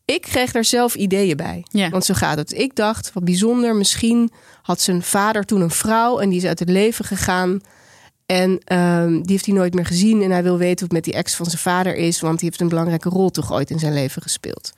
[0.08, 1.64] Ik kreeg daar zelf ideeën bij.
[1.70, 1.89] Ja.
[1.89, 2.53] Want zo gaat het.
[2.53, 4.32] Ik dacht, wat bijzonder, misschien
[4.62, 7.62] had zijn vader toen een vrouw en die is uit het leven gegaan.
[8.26, 10.22] En ehm, die heeft hij nooit meer gezien.
[10.22, 12.47] En hij wil weten hoe het met die ex van zijn vader is, want die
[12.49, 14.74] heeft een belangrijke rol toch ooit in zijn leven gespeeld.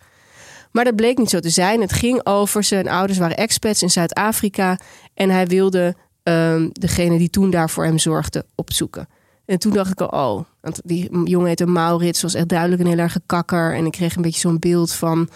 [0.71, 1.81] Maar dat bleek niet zo te zijn.
[1.81, 4.79] Het ging over zijn ouders waren expats in Zuid-Afrika.
[5.13, 9.07] En hij wilde ehm, degene die toen daar voor hem zorgde opzoeken.
[9.49, 12.87] En toen dacht ik al, oh, want die jongen heette Maurits, was echt duidelijk een
[12.87, 13.75] heel erg kakker.
[13.75, 15.29] En ik kreeg een beetje zo'n beeld van,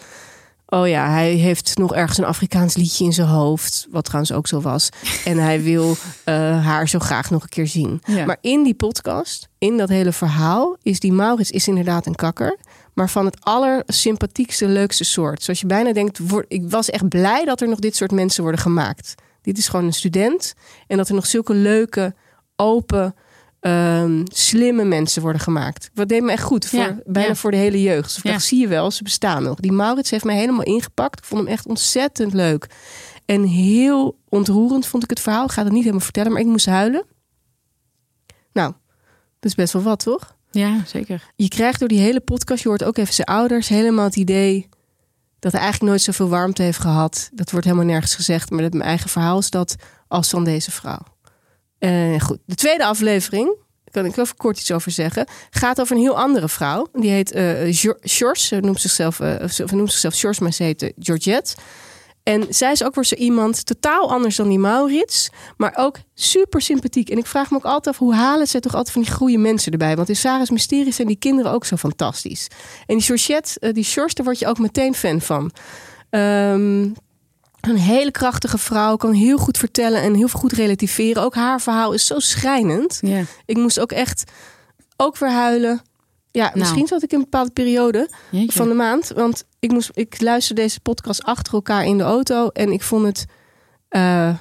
[0.66, 4.48] oh ja, hij heeft nog ergens een Afrikaans liedje in zijn hoofd, wat trouwens ook
[4.48, 4.90] zo was.
[5.26, 8.02] En hij wil eh, haar zo graag nog een keer zien.
[8.06, 8.26] Ja.
[8.26, 12.58] Maar in die podcast, in dat hele verhaal, is die Maurits is inderdaad een kakker.
[12.94, 15.44] Maar van het allersympathiekste, leukste soort.
[15.44, 18.62] Zoals je bijna denkt, ik was echt blij dat er nog dit soort mensen worden
[18.62, 19.16] gemaakt.
[19.42, 20.54] Dit is gewoon een student.
[20.88, 22.16] En dat er nog zulke leuke,
[22.56, 23.16] open,
[23.64, 25.90] ehm, slimme mensen worden gemaakt.
[25.94, 26.66] Wat deed me echt goed.
[26.66, 27.36] Voor, Ja, bijna ja.
[27.36, 28.04] voor de hele jeugd.
[28.04, 29.60] Dus ik dacht, zie je wel, ze bestaan nog.
[29.60, 31.20] Die Maurits heeft mij helemaal ingepakt.
[31.20, 32.68] Ik vond hem echt ontzettend leuk.
[33.26, 35.44] En heel ontroerend vond ik het verhaal.
[35.46, 37.06] Ik ga het niet helemaal vertellen, maar ik moest huilen.
[38.54, 38.74] Nou,
[39.40, 40.36] dat is best wel wat, toch?
[40.52, 41.32] ja, zeker.
[41.36, 44.70] Je krijgt door die hele podcast, je hoort ook even zijn ouders, helemaal het idee
[45.40, 47.30] dat hij eigenlijk nooit zoveel warmte heeft gehad.
[47.34, 49.76] Dat wordt helemaal nergens gezegd, maar dat mijn eigen verhaal is dat
[50.08, 51.00] als van deze vrouw.
[51.84, 53.46] Eh, goed, de tweede aflevering,
[53.84, 56.88] daar kan ik even kort iets over zeggen, gaat over een heel andere vrouw.
[56.94, 60.94] Die heet eh George, ze noemt zichzelf, eh, ze noemt zichzelf George, maar ze heet
[61.00, 61.56] Georgette.
[62.24, 66.62] En zij is ook weer zo iemand, totaal anders dan die Maurits, maar ook super
[66.62, 67.10] sympathiek.
[67.10, 69.38] En ik vraag me ook altijd af, hoe halen ze toch altijd van die goede
[69.38, 69.96] mensen erbij?
[69.96, 72.48] Want in Sarah's Mysteries zijn die kinderen ook zo fantastisch.
[72.86, 75.52] En die Georgette, die George, daar word je ook meteen fan van.
[76.10, 76.90] Ehm,
[77.70, 81.24] een hele krachtige vrouw, kan heel goed vertellen en heel goed relativeren.
[81.24, 82.98] Ook haar verhaal is zo schrijnend.
[83.02, 83.24] Ja.
[83.46, 84.32] Ik moest ook echt
[84.98, 85.82] ook weer huilen.
[86.32, 88.52] Ja, misschien zat ik in een bepaalde periode Jeetje.
[88.58, 89.08] van de maand.
[89.16, 92.48] Want ik, moest, ik luisterde deze podcast achter elkaar in de auto.
[92.48, 93.26] En ik vond het.
[93.90, 94.38] eh,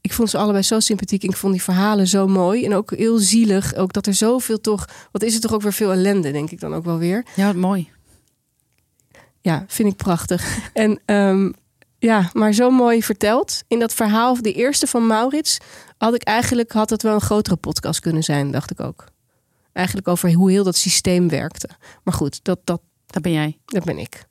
[0.00, 1.22] ik vond ze allebei zo sympathiek.
[1.22, 2.64] Ik vond die verhalen zo mooi.
[2.64, 3.74] En ook heel zielig.
[3.74, 4.88] Ook dat er zoveel toch...
[5.12, 7.24] Wat is het toch ook weer veel ellende, denk ik dan ook wel weer.
[7.34, 7.90] Ja, wat mooi.
[9.40, 10.58] Ja, vind ik prachtig.
[10.72, 11.50] En ehm,
[12.02, 13.62] ja, maar zo mooi verteld.
[13.68, 15.58] In dat verhaal, de eerste van Maurits...
[15.98, 16.72] had ik eigenlijk...
[16.72, 19.04] had het wel een grotere podcast kunnen zijn, dacht ik ook.
[19.72, 21.68] Eigenlijk over hoe heel dat systeem werkte.
[22.04, 23.58] Maar goed, dat, dat, Dat ben jij.
[23.64, 24.24] dat ben ik.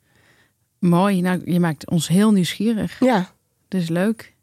[0.78, 1.20] Mooi.
[1.20, 2.96] Nou, je maakt ons heel nieuwsgierig.
[3.00, 3.30] Ja,
[3.68, 4.34] Dus leuk.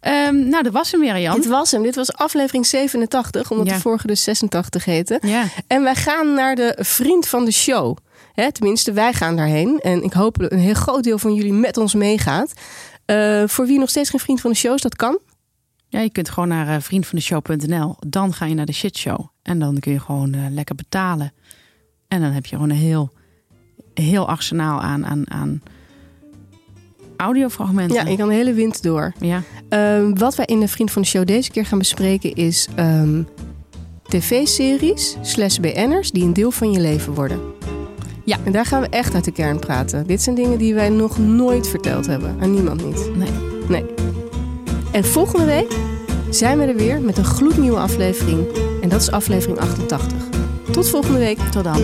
[0.00, 1.34] Ehm, nou, dat was hem weer, Jan.
[1.36, 1.82] dit was hem.
[1.82, 3.74] Dit was aflevering 87, omdat Ja.
[3.74, 5.18] de vorige dus 86 heette.
[5.22, 5.44] Ja.
[5.66, 7.96] En wij gaan naar de vriend van de show.
[8.40, 9.80] Hè, tenminste, wij gaan daarheen.
[9.80, 12.52] En ik hoop dat een heel groot deel van jullie met ons meegaat.
[13.04, 15.18] Eh, voor wie nog steeds geen vriend van de show is, dat kan.
[15.88, 17.96] ja, je kunt gewoon naar vriendvandeshow.nl.
[18.06, 19.26] Dan ga je naar de shitshow.
[19.42, 21.32] En dan kun je gewoon eh, lekker betalen.
[22.08, 23.12] En dan heb je gewoon een heel,
[23.94, 25.62] heel arsenaal aan, aan, aan
[27.16, 28.04] audiofragmenten.
[28.04, 29.12] Ja, je kan de hele wind door.
[29.20, 29.42] ja.
[29.68, 33.22] Ehm, wat wij in de vriend van de show deze keer gaan bespreken is ehm,
[34.08, 37.40] tv-series slash BN'ers die een deel van je leven worden.
[38.28, 38.36] Ja.
[38.44, 40.06] En daar gaan we echt uit de kern praten.
[40.06, 42.36] Dit zijn dingen die wij nog nooit verteld hebben.
[42.40, 43.16] Aan niemand niet.
[43.16, 43.30] Nee.
[43.68, 43.84] Nee.
[44.92, 45.76] En volgende week
[46.30, 48.46] zijn we er weer met een gloednieuwe aflevering.
[48.80, 50.16] En dat is aflevering 88.
[50.70, 51.38] Tot volgende week.
[51.38, 51.80] Tot dan.